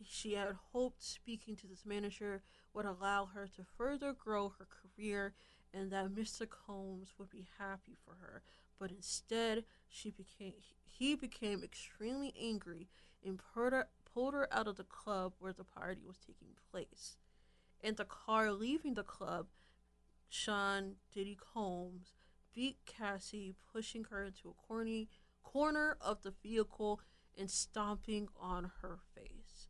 She 0.04 0.34
had 0.34 0.56
hoped 0.72 1.04
speaking 1.04 1.54
to 1.54 1.68
this 1.68 1.86
manager 1.86 2.42
would 2.74 2.84
allow 2.84 3.26
her 3.26 3.46
to 3.54 3.62
further 3.78 4.12
grow 4.12 4.48
her 4.58 4.66
career 4.66 5.34
and 5.72 5.92
that 5.92 6.12
Mr. 6.12 6.48
Combs 6.50 7.14
would 7.16 7.30
be 7.30 7.46
happy 7.60 7.96
for 8.04 8.16
her, 8.20 8.42
but 8.80 8.90
instead 8.90 9.62
she 9.88 10.10
became 10.10 10.54
he 10.82 11.14
became 11.14 11.62
extremely 11.62 12.34
angry 12.40 12.88
and 13.24 13.38
pulled 14.16 14.32
her, 14.32 14.48
out 14.50 14.66
of 14.66 14.76
the 14.76 14.84
club 14.84 15.34
where 15.38 15.52
the 15.52 15.62
party 15.62 16.00
was 16.06 16.16
taking 16.16 16.54
place. 16.70 17.18
In 17.82 17.96
the 17.96 18.06
car 18.06 18.50
leaving 18.50 18.94
the 18.94 19.02
club, 19.02 19.48
Sean 20.30 20.94
Diddy 21.12 21.36
Combs 21.38 22.14
beat 22.54 22.78
Cassie, 22.86 23.54
pushing 23.70 24.04
her 24.04 24.24
into 24.24 24.48
a 24.48 24.66
corny 24.66 25.10
corner 25.42 25.98
of 26.00 26.22
the 26.22 26.32
vehicle 26.42 27.00
and 27.38 27.50
stomping 27.50 28.28
on 28.40 28.70
her 28.80 28.98
face. 29.14 29.68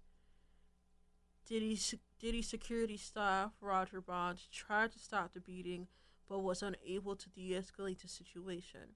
Diddy, 1.45 1.77
Diddy 2.21 2.43
security 2.43 2.97
staff 2.97 3.51
Roger 3.61 4.01
Bonds 4.01 4.47
tried 4.53 4.93
to 4.93 5.01
stop 5.01 5.35
the 5.35 5.41
beating, 5.41 5.89
but 6.29 6.39
was 6.39 6.63
unable 6.63 7.17
to 7.17 7.29
de-escalate 7.31 8.03
the 8.03 8.09
situation. 8.09 8.95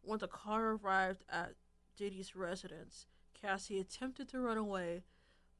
When 0.00 0.20
the 0.20 0.28
car 0.28 0.78
arrived 0.80 1.24
at 1.28 1.54
Diddy's 1.96 2.36
residence, 2.36 3.06
Cassie 3.40 3.78
attempted 3.78 4.28
to 4.28 4.40
run 4.40 4.56
away, 4.56 5.02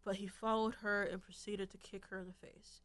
but 0.05 0.16
he 0.16 0.27
followed 0.27 0.77
her 0.77 1.03
and 1.03 1.22
proceeded 1.22 1.70
to 1.70 1.79
kick 1.79 2.07
her 2.07 2.18
in 2.18 2.27
the 2.27 2.33
face. 2.33 2.81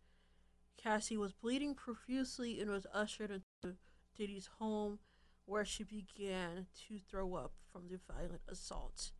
Cassie 0.77 1.17
was 1.17 1.33
bleeding 1.33 1.75
profusely 1.75 2.59
and 2.59 2.69
was 2.69 2.87
ushered 2.93 3.31
into 3.31 3.75
Diddy's 4.15 4.49
home, 4.59 4.99
where 5.45 5.65
she 5.65 5.83
began 5.83 6.67
to 6.87 6.99
throw 6.99 7.35
up 7.35 7.53
from 7.71 7.87
the 7.87 7.99
violent 8.07 8.41
assault. 8.47 9.11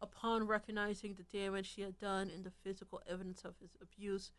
Upon 0.00 0.46
recognizing 0.46 1.14
the 1.14 1.38
damage 1.38 1.72
she 1.72 1.82
had 1.82 1.98
done 1.98 2.30
and 2.30 2.44
the 2.44 2.50
physical 2.50 3.00
evidence 3.08 3.44
of 3.44 3.54
his 3.60 3.76
abuse, 3.80 4.32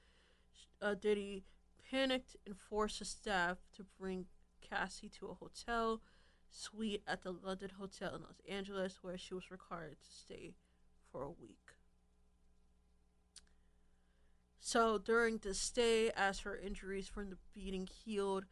uh, 0.81 0.95
Diddy 0.95 1.43
panicked 1.89 2.35
and 2.45 2.57
forced 2.57 2.99
his 2.99 3.09
staff 3.09 3.57
to 3.75 3.85
bring 3.99 4.25
Cassie 4.61 5.09
to 5.19 5.27
a 5.27 5.33
hotel 5.33 6.01
suite 6.49 7.03
at 7.07 7.23
the 7.23 7.31
London 7.31 7.71
Hotel 7.77 8.15
in 8.15 8.23
Los 8.23 8.41
Angeles, 8.47 8.99
where 9.01 9.17
she 9.17 9.33
was 9.33 9.51
required 9.51 9.97
to 10.01 10.11
stay 10.11 10.53
for 11.11 11.23
a 11.23 11.29
week. 11.29 11.57
So 14.59 14.97
during 14.97 15.39
this 15.39 15.59
stay, 15.59 16.11
as 16.11 16.39
her 16.41 16.55
injuries 16.55 17.07
from 17.07 17.29
the 17.29 17.37
beating 17.53 17.87
healed, 17.87 18.45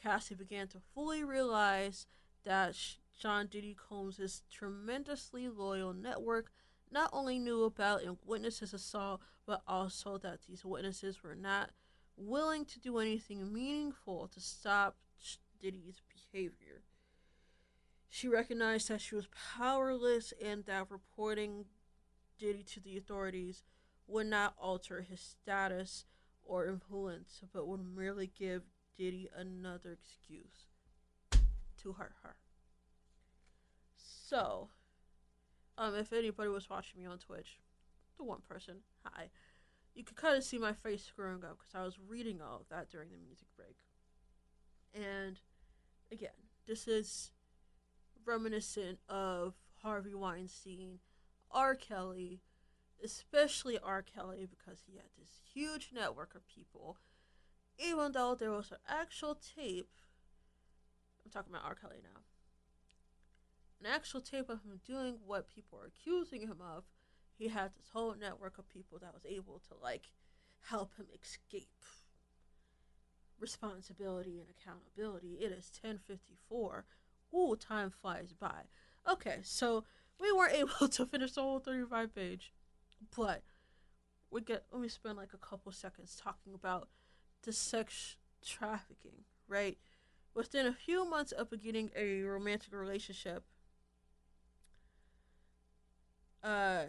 Cassie 0.00 0.34
began 0.34 0.68
to 0.68 0.80
fully 0.94 1.24
realize 1.24 2.06
that 2.44 2.74
Sean 3.18 3.46
Diddy 3.46 3.74
Combs' 3.74 4.42
tremendously 4.50 5.48
loyal 5.48 5.92
network 5.92 6.50
not 6.90 7.08
only 7.12 7.38
knew 7.38 7.64
about 7.64 8.02
and 8.02 8.18
witnessed 8.24 8.60
his 8.60 8.74
assault, 8.74 9.22
but 9.46 9.62
also 9.66 10.18
that 10.18 10.40
these 10.48 10.64
witnesses 10.64 11.22
were 11.22 11.36
not 11.36 11.70
willing 12.16 12.64
to 12.66 12.80
do 12.80 12.98
anything 12.98 13.52
meaningful 13.52 14.28
to 14.28 14.40
stop 14.40 14.96
Diddy's 15.60 16.02
behavior. 16.32 16.82
She 18.08 18.28
recognized 18.28 18.88
that 18.88 19.00
she 19.00 19.14
was 19.14 19.28
powerless 19.56 20.34
and 20.44 20.64
that 20.66 20.90
reporting 20.90 21.64
Diddy 22.42 22.64
to 22.64 22.80
the 22.80 22.96
authorities 22.96 23.62
would 24.08 24.26
not 24.26 24.54
alter 24.60 25.02
his 25.08 25.20
status 25.20 26.06
or 26.42 26.66
influence, 26.66 27.40
but 27.52 27.68
would 27.68 27.94
merely 27.94 28.32
give 28.36 28.62
Diddy 28.98 29.28
another 29.32 29.92
excuse 29.92 30.66
to 31.80 31.92
hurt 31.92 32.14
her. 32.24 32.34
So, 33.94 34.70
um, 35.78 35.94
if 35.94 36.12
anybody 36.12 36.48
was 36.48 36.68
watching 36.68 37.00
me 37.00 37.06
on 37.06 37.18
Twitch, 37.18 37.60
the 38.18 38.24
one 38.24 38.40
person, 38.40 38.78
hi, 39.04 39.30
you 39.94 40.02
could 40.02 40.16
kind 40.16 40.36
of 40.36 40.42
see 40.42 40.58
my 40.58 40.72
face 40.72 41.04
screwing 41.04 41.44
up 41.44 41.58
because 41.58 41.74
I 41.76 41.84
was 41.84 41.96
reading 42.08 42.40
all 42.42 42.56
of 42.56 42.68
that 42.70 42.90
during 42.90 43.10
the 43.10 43.18
music 43.24 43.46
break. 43.56 43.76
And 44.94 45.38
again, 46.10 46.30
this 46.66 46.88
is 46.88 47.30
reminiscent 48.26 48.98
of 49.08 49.54
Harvey 49.80 50.14
Weinstein, 50.14 50.98
R. 51.52 51.74
Kelly, 51.74 52.40
especially 53.02 53.78
R. 53.78 54.02
Kelly 54.02 54.46
because 54.48 54.82
he 54.86 54.96
had 54.96 55.10
this 55.18 55.40
huge 55.52 55.90
network 55.94 56.34
of 56.34 56.46
people. 56.46 56.98
Even 57.78 58.12
though 58.12 58.34
there 58.34 58.50
was 58.50 58.70
an 58.70 58.78
actual 58.88 59.34
tape, 59.34 59.90
I'm 61.24 61.30
talking 61.30 61.52
about 61.52 61.64
R. 61.64 61.74
Kelly 61.74 62.00
now, 62.02 62.20
an 63.80 63.86
actual 63.92 64.20
tape 64.20 64.48
of 64.48 64.62
him 64.62 64.80
doing 64.86 65.16
what 65.24 65.48
people 65.48 65.78
are 65.78 65.86
accusing 65.86 66.42
him 66.42 66.58
of, 66.60 66.84
he 67.36 67.48
had 67.48 67.72
this 67.74 67.88
whole 67.92 68.14
network 68.14 68.58
of 68.58 68.68
people 68.68 68.98
that 69.00 69.14
was 69.14 69.26
able 69.26 69.60
to 69.68 69.74
like 69.82 70.10
help 70.68 70.96
him 70.96 71.06
escape 71.20 71.68
responsibility 73.40 74.38
and 74.38 74.48
accountability. 74.48 75.38
It 75.40 75.50
is 75.50 75.70
1054. 75.80 76.84
Ooh, 77.34 77.56
time 77.56 77.90
flies 77.90 78.32
by. 78.32 78.68
Okay, 79.10 79.40
so 79.42 79.84
we 80.22 80.32
weren't 80.32 80.54
able 80.80 80.88
to 80.88 81.06
finish 81.06 81.32
the 81.32 81.42
whole 81.42 81.58
35 81.58 82.14
page, 82.14 82.52
but 83.16 83.42
we 84.30 84.40
get 84.40 84.64
let 84.72 84.80
me 84.80 84.88
spend 84.88 85.18
like 85.18 85.34
a 85.34 85.38
couple 85.38 85.72
seconds 85.72 86.18
talking 86.22 86.54
about 86.54 86.88
the 87.42 87.52
sex 87.52 88.16
trafficking, 88.44 89.24
right? 89.48 89.76
Within 90.34 90.66
a 90.66 90.72
few 90.72 91.04
months 91.04 91.32
of 91.32 91.50
beginning 91.50 91.90
a 91.94 92.22
romantic 92.22 92.72
relationship, 92.72 93.44
uh, 96.42 96.84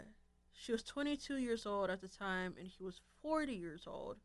she 0.53 0.71
was 0.71 0.83
22 0.83 1.37
years 1.37 1.65
old 1.65 1.89
at 1.89 1.99
the 1.99 2.07
time, 2.07 2.53
and 2.57 2.67
he 2.67 2.83
was 2.83 3.01
40 3.21 3.53
years 3.53 3.83
old. 3.85 4.17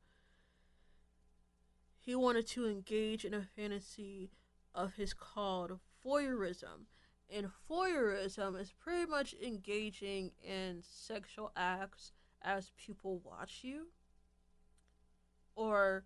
He 1.98 2.14
wanted 2.14 2.46
to 2.48 2.68
engage 2.68 3.24
in 3.24 3.34
a 3.34 3.42
fantasy 3.42 4.30
of 4.74 4.94
his 4.94 5.12
called 5.12 5.80
voyeurism. 6.04 6.86
And 7.34 7.50
voyeurism 7.70 8.58
is 8.58 8.72
pretty 8.72 9.10
much 9.10 9.34
engaging 9.34 10.32
in 10.42 10.82
sexual 10.82 11.52
acts 11.56 12.12
as 12.42 12.70
people 12.76 13.20
watch 13.22 13.60
you, 13.62 13.88
or 15.54 16.04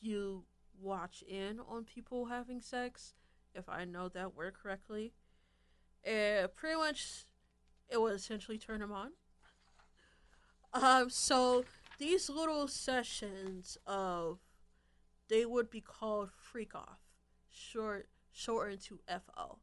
you 0.00 0.44
watch 0.80 1.22
in 1.28 1.60
on 1.68 1.84
people 1.84 2.26
having 2.26 2.60
sex, 2.60 3.14
if 3.54 3.68
I 3.68 3.84
know 3.84 4.08
that 4.08 4.34
word 4.34 4.54
correctly. 4.54 5.12
It 6.04 6.54
pretty 6.56 6.76
much 6.76 7.26
it 7.88 8.00
would 8.00 8.14
essentially 8.14 8.58
turn 8.58 8.80
them 8.80 8.92
on. 8.92 9.10
Um, 10.72 11.10
so 11.10 11.64
these 11.98 12.30
little 12.30 12.66
sessions 12.66 13.76
of 13.86 14.38
they 15.28 15.44
would 15.44 15.70
be 15.70 15.80
called 15.80 16.30
freak 16.30 16.74
off, 16.74 17.00
short 17.50 18.08
shortened 18.32 18.80
to 18.84 19.00
FO. 19.06 19.58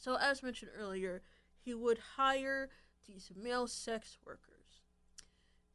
So 0.00 0.16
as 0.16 0.42
mentioned 0.42 0.70
earlier, 0.74 1.20
he 1.60 1.74
would 1.74 1.98
hire 2.16 2.70
these 3.06 3.30
male 3.36 3.66
sex 3.66 4.16
workers. 4.24 4.80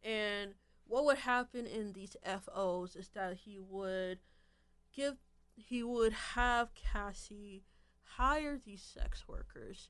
And 0.03 0.55
what 0.87 1.05
would 1.05 1.19
happen 1.19 1.67
in 1.67 1.93
these 1.93 2.17
FOs 2.23 2.95
is 2.95 3.09
that 3.09 3.37
he 3.37 3.59
would 3.59 4.19
give 4.93 5.15
he 5.55 5.83
would 5.83 6.11
have 6.11 6.73
Cassie 6.73 7.63
hire 8.01 8.59
these 8.63 8.81
sex 8.81 9.27
workers 9.27 9.89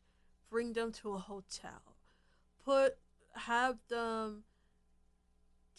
bring 0.49 0.73
them 0.73 0.91
to 0.91 1.13
a 1.13 1.17
hotel, 1.17 1.95
put 2.63 2.97
have 3.33 3.77
them 3.89 4.43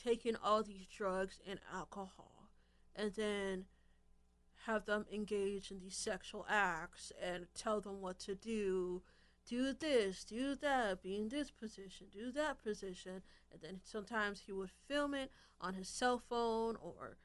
taking 0.03 0.37
all 0.37 0.63
these 0.63 0.87
drugs 0.87 1.41
and 1.47 1.61
alcohol, 1.73 2.49
and 2.95 3.13
then 3.15 3.67
have 4.67 4.85
them 4.85 5.07
engage 5.13 5.71
in 5.71 5.81
these 5.81 5.97
sexual 5.97 6.47
acts 6.49 7.13
and 7.23 7.47
tell 7.55 7.81
them 7.81 8.01
what 8.01 8.19
to 8.21 8.35
do. 8.35 9.03
Do 9.49 9.73
this, 9.73 10.25
do 10.25 10.57
that, 10.57 11.03
be 11.03 11.17
in 11.17 11.29
this 11.29 11.51
position, 11.53 12.09
do 12.13 12.33
that 12.33 12.63
position, 12.65 13.23
and 13.53 13.63
then 13.63 13.81
sometimes 13.85 14.43
he 14.45 14.53
would 14.53 14.71
film 14.89 15.15
it 15.15 15.31
on 15.61 15.75
his 15.75 15.89
cell 15.89 16.19
phone 16.19 16.77
or 16.83 17.17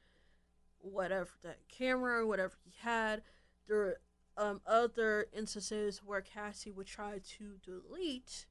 whatever 0.78 1.30
that 1.42 1.58
camera 1.68 2.26
whatever 2.26 2.54
he 2.64 2.72
had. 2.80 3.22
There 3.66 3.96
um, 4.36 4.60
other 4.66 5.26
instances 5.36 6.00
where 6.04 6.20
Cassie 6.20 6.70
would 6.70 6.86
try 6.86 7.20
to 7.38 7.56
delete 7.62 8.46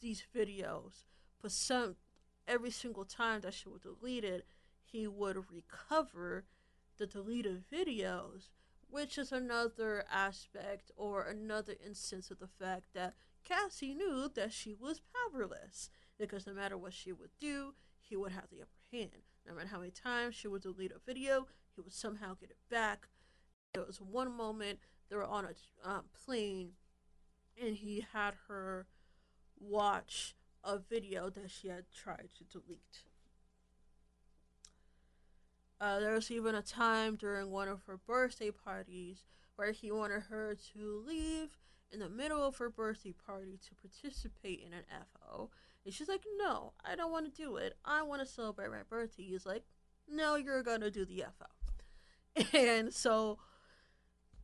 these 0.00 0.24
videos, 0.34 1.04
but 1.40 1.50
some 1.50 1.96
every 2.46 2.70
single 2.70 3.04
time 3.04 3.40
that 3.40 3.54
she 3.54 3.68
would 3.68 3.82
delete 3.82 4.24
it, 4.24 4.46
he 4.84 5.06
would 5.06 5.36
recover 5.50 6.44
the 7.00 7.06
deleted 7.06 7.64
videos, 7.72 8.50
which 8.88 9.18
is 9.18 9.32
another 9.32 10.04
aspect 10.12 10.92
or 10.96 11.24
another 11.24 11.74
instance 11.84 12.30
of 12.30 12.38
the 12.38 12.46
fact 12.46 12.84
that 12.94 13.14
Cassie 13.42 13.94
knew 13.94 14.30
that 14.34 14.52
she 14.52 14.74
was 14.74 15.00
powerless 15.32 15.90
because 16.18 16.46
no 16.46 16.52
matter 16.52 16.76
what 16.76 16.92
she 16.92 17.10
would 17.10 17.30
do, 17.40 17.74
he 17.98 18.16
would 18.16 18.32
have 18.32 18.50
the 18.52 18.60
upper 18.60 18.70
hand. 18.92 19.24
No 19.48 19.54
matter 19.54 19.68
how 19.68 19.78
many 19.78 19.90
times 19.90 20.34
she 20.34 20.46
would 20.46 20.62
delete 20.62 20.92
a 20.92 21.00
video, 21.04 21.48
he 21.74 21.80
would 21.80 21.92
somehow 21.92 22.34
get 22.34 22.50
it 22.50 22.58
back 22.70 23.08
there 23.72 23.84
was 23.84 24.00
one 24.00 24.36
moment 24.36 24.78
they 25.08 25.16
were 25.16 25.24
on 25.24 25.44
a 25.44 25.88
um, 25.88 26.04
plane 26.24 26.72
and 27.60 27.76
he 27.76 28.04
had 28.12 28.34
her 28.48 28.86
watch 29.58 30.34
a 30.64 30.78
video 30.78 31.30
that 31.30 31.50
she 31.50 31.68
had 31.68 31.84
tried 31.94 32.30
to 32.36 32.44
delete. 32.44 33.04
Uh, 35.80 35.98
there 35.98 36.12
was 36.14 36.30
even 36.30 36.54
a 36.54 36.62
time 36.62 37.16
during 37.16 37.50
one 37.50 37.68
of 37.68 37.82
her 37.84 37.96
birthday 37.96 38.50
parties 38.50 39.24
where 39.56 39.72
he 39.72 39.90
wanted 39.90 40.22
her 40.30 40.54
to 40.74 41.02
leave 41.06 41.56
in 41.92 42.00
the 42.00 42.08
middle 42.08 42.42
of 42.42 42.56
her 42.58 42.70
birthday 42.70 43.12
party 43.26 43.58
to 43.66 43.74
participate 43.74 44.60
in 44.64 44.72
an 44.72 44.84
FO, 44.90 45.50
And 45.84 45.92
she's 45.94 46.08
like, 46.08 46.24
no, 46.38 46.72
I 46.84 46.94
don't 46.94 47.10
want 47.10 47.32
to 47.34 47.42
do 47.42 47.56
it. 47.56 47.76
I 47.84 48.02
want 48.02 48.20
to 48.20 48.26
celebrate 48.26 48.70
my 48.70 48.82
birthday. 48.88 49.24
He's 49.24 49.46
like, 49.46 49.64
no, 50.08 50.36
you're 50.36 50.62
going 50.62 50.82
to 50.82 50.90
do 50.90 51.04
the 51.04 51.24
FO. 51.38 51.46
And 52.54 52.92
so, 52.94 53.38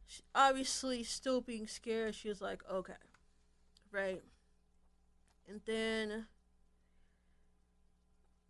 she, 0.07 0.23
obviously, 0.35 1.03
still 1.05 1.41
being 1.41 1.67
scared, 1.67 2.15
she's 2.15 2.41
like, 2.41 2.63
okay, 2.71 2.95
right? 3.93 4.23
And 5.49 5.61
then 5.65 6.27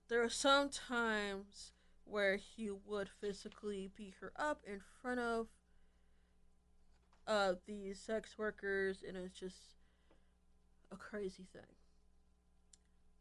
there 0.09 0.23
are 0.23 0.29
some 0.29 0.69
times 0.71 1.73
where 2.07 2.37
he 2.37 2.71
would 2.71 3.09
physically 3.21 3.91
beat 3.97 4.15
her 4.21 4.33
up 4.37 4.63
in 4.67 4.81
front 5.03 5.21
of 5.21 5.49
uh, 7.27 7.55
these 7.67 7.99
sex 7.99 8.39
workers, 8.39 9.03
and 9.07 9.17
it's 9.17 9.39
just 9.39 9.57
a 10.93 10.97
crazy 10.97 11.47
thing. 11.53 11.75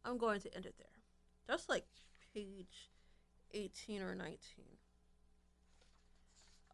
I'm 0.04 0.18
going 0.18 0.40
to 0.40 0.54
end 0.54 0.66
it 0.66 0.76
there. 0.78 0.86
That's 1.48 1.68
like 1.68 1.84
page 2.32 2.90
18 3.52 4.02
or 4.02 4.14
19 4.14 4.38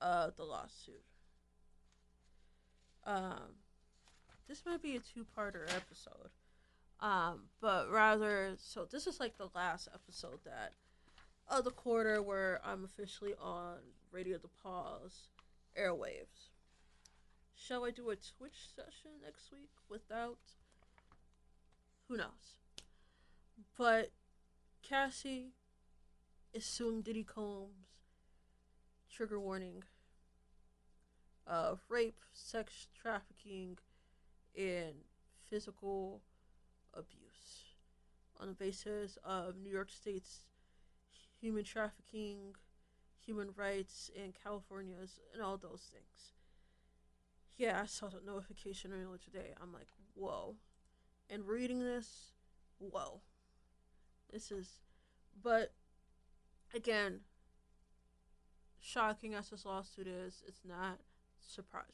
of 0.01 0.37
the 0.37 0.45
lawsuit. 0.45 1.03
Um, 3.05 3.57
this 4.49 4.65
might 4.67 4.83
be 4.83 4.97
a 4.97 5.01
two-parter 5.01 5.65
episode. 5.75 6.31
Um, 7.01 7.45
but 7.61 7.91
rather, 7.91 8.55
so 8.59 8.87
this 8.91 9.07
is 9.07 9.19
like 9.19 9.37
the 9.37 9.49
last 9.55 9.89
episode 9.93 10.39
that 10.45 10.75
of 11.49 11.65
the 11.65 11.71
quarter 11.71 12.23
where 12.23 12.61
I'm 12.65 12.85
officially 12.85 13.35
on 13.41 13.77
Radio 14.11 14.39
the 14.39 14.49
Pause 14.63 15.29
airwaves. 15.79 16.51
Shall 17.55 17.85
I 17.85 17.91
do 17.91 18.11
a 18.11 18.17
Twitch 18.17 18.69
session 18.75 19.13
next 19.23 19.53
week 19.53 19.71
without? 19.89 20.39
Who 22.09 22.17
knows? 22.17 22.57
But 23.77 24.11
Cassie 24.83 25.53
suing 26.59 27.03
Diddy 27.03 27.25
Combs. 27.25 27.89
Trigger 29.11 29.41
warning. 29.41 29.85
Of 31.47 31.81
rape, 31.89 32.21
sex 32.33 32.87
trafficking, 33.01 33.79
and 34.57 34.95
physical 35.49 36.23
abuse 36.95 37.75
on 38.39 38.49
the 38.49 38.55
basis 38.55 39.19
of 39.25 39.57
New 39.57 39.71
York 39.71 39.91
State's 39.91 40.45
human 41.43 41.65
trafficking, 41.65 42.55
human 43.27 43.51
rights, 43.57 44.11
and 44.21 44.33
California's, 44.43 45.19
and 45.35 45.43
all 45.43 45.57
those 45.57 45.91
things. 45.93 46.33
Yeah, 47.57 47.81
I 47.83 47.87
saw 47.87 48.09
the 48.09 48.21
notification 48.25 48.93
earlier 48.93 49.19
today. 49.19 49.53
I'm 49.61 49.73
like, 49.73 49.89
whoa. 50.15 50.55
And 51.29 51.47
reading 51.47 51.81
this, 51.81 52.33
whoa. 52.79 53.21
This 54.33 54.51
is, 54.51 54.81
but 55.43 55.75
again, 56.75 57.21
shocking 58.81 59.35
as 59.35 59.51
this 59.51 59.67
lawsuit 59.67 60.07
is, 60.07 60.43
it's 60.47 60.63
not 60.67 61.01
surprising. 61.41 61.91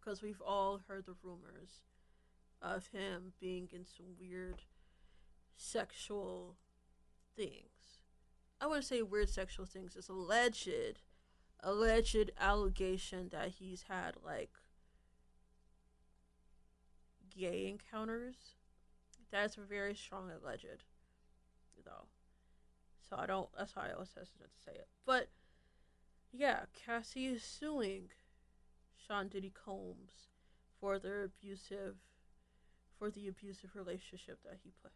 Because 0.00 0.22
we've 0.22 0.40
all 0.40 0.80
heard 0.88 1.04
the 1.06 1.14
rumors 1.22 1.82
of 2.62 2.88
him 2.88 3.32
being 3.38 3.68
in 3.72 3.84
some 3.84 4.06
weird 4.18 4.62
sexual 5.56 6.56
things. 7.36 7.69
I 8.60 8.66
wouldn't 8.66 8.84
say 8.84 9.02
weird 9.02 9.30
sexual 9.30 9.64
things. 9.64 9.96
It's 9.96 10.08
alleged, 10.08 11.00
alleged 11.60 12.30
allegation 12.38 13.28
that 13.30 13.52
he's 13.58 13.84
had 13.88 14.14
like 14.24 14.50
gay 17.36 17.68
encounters. 17.68 18.36
That's 19.30 19.56
a 19.56 19.62
very 19.62 19.94
strong 19.94 20.30
alleged, 20.30 20.84
though. 21.84 22.08
So 23.08 23.16
I 23.18 23.26
don't. 23.26 23.48
That's 23.56 23.74
why 23.74 23.88
I 23.94 23.98
was 23.98 24.10
hesitant 24.14 24.50
to 24.52 24.62
say 24.64 24.72
it. 24.76 24.88
But 25.06 25.28
yeah, 26.32 26.60
Cassie 26.74 27.26
is 27.26 27.42
suing 27.42 28.10
Sean 28.94 29.28
Diddy 29.28 29.52
Combs 29.52 30.28
for 30.80 30.98
their 30.98 31.24
abusive 31.24 31.96
for 32.98 33.10
the 33.10 33.28
abusive 33.28 33.74
relationship 33.74 34.38
that 34.44 34.58
he 34.62 34.72
put. 34.82 34.92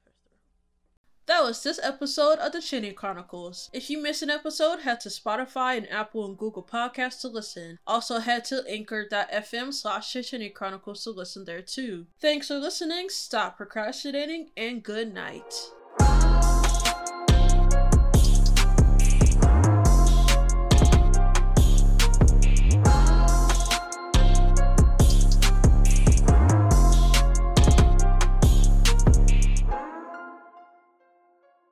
That 1.27 1.43
was 1.43 1.63
this 1.63 1.81
episode 1.83 2.39
of 2.39 2.53
the 2.53 2.61
Chinny 2.61 2.93
Chronicles. 2.93 3.71
If 3.73 3.89
you 3.89 4.03
missed 4.03 4.23
an 4.23 4.31
episode, 4.31 4.81
head 4.81 5.01
to 5.01 5.09
Spotify 5.09 5.79
and 5.79 5.91
Apple 5.91 6.27
and 6.27 6.37
Google 6.37 6.63
Podcasts 6.63 7.23
to 7.23 7.29
listen. 7.29 7.79
Also 7.87 8.19
head 8.19 8.45
to 8.47 8.63
anchor.fm 8.69 9.73
slash 9.73 10.13
Chinny 10.13 10.51
Chronicles 10.51 11.03
to 11.05 11.11
listen 11.11 11.45
there 11.45 11.63
too. 11.63 12.07
Thanks 12.21 12.49
for 12.49 12.59
listening, 12.59 13.09
stop 13.09 13.57
procrastinating, 13.57 14.51
and 14.57 14.83
good 14.83 15.15
night. 15.15 15.71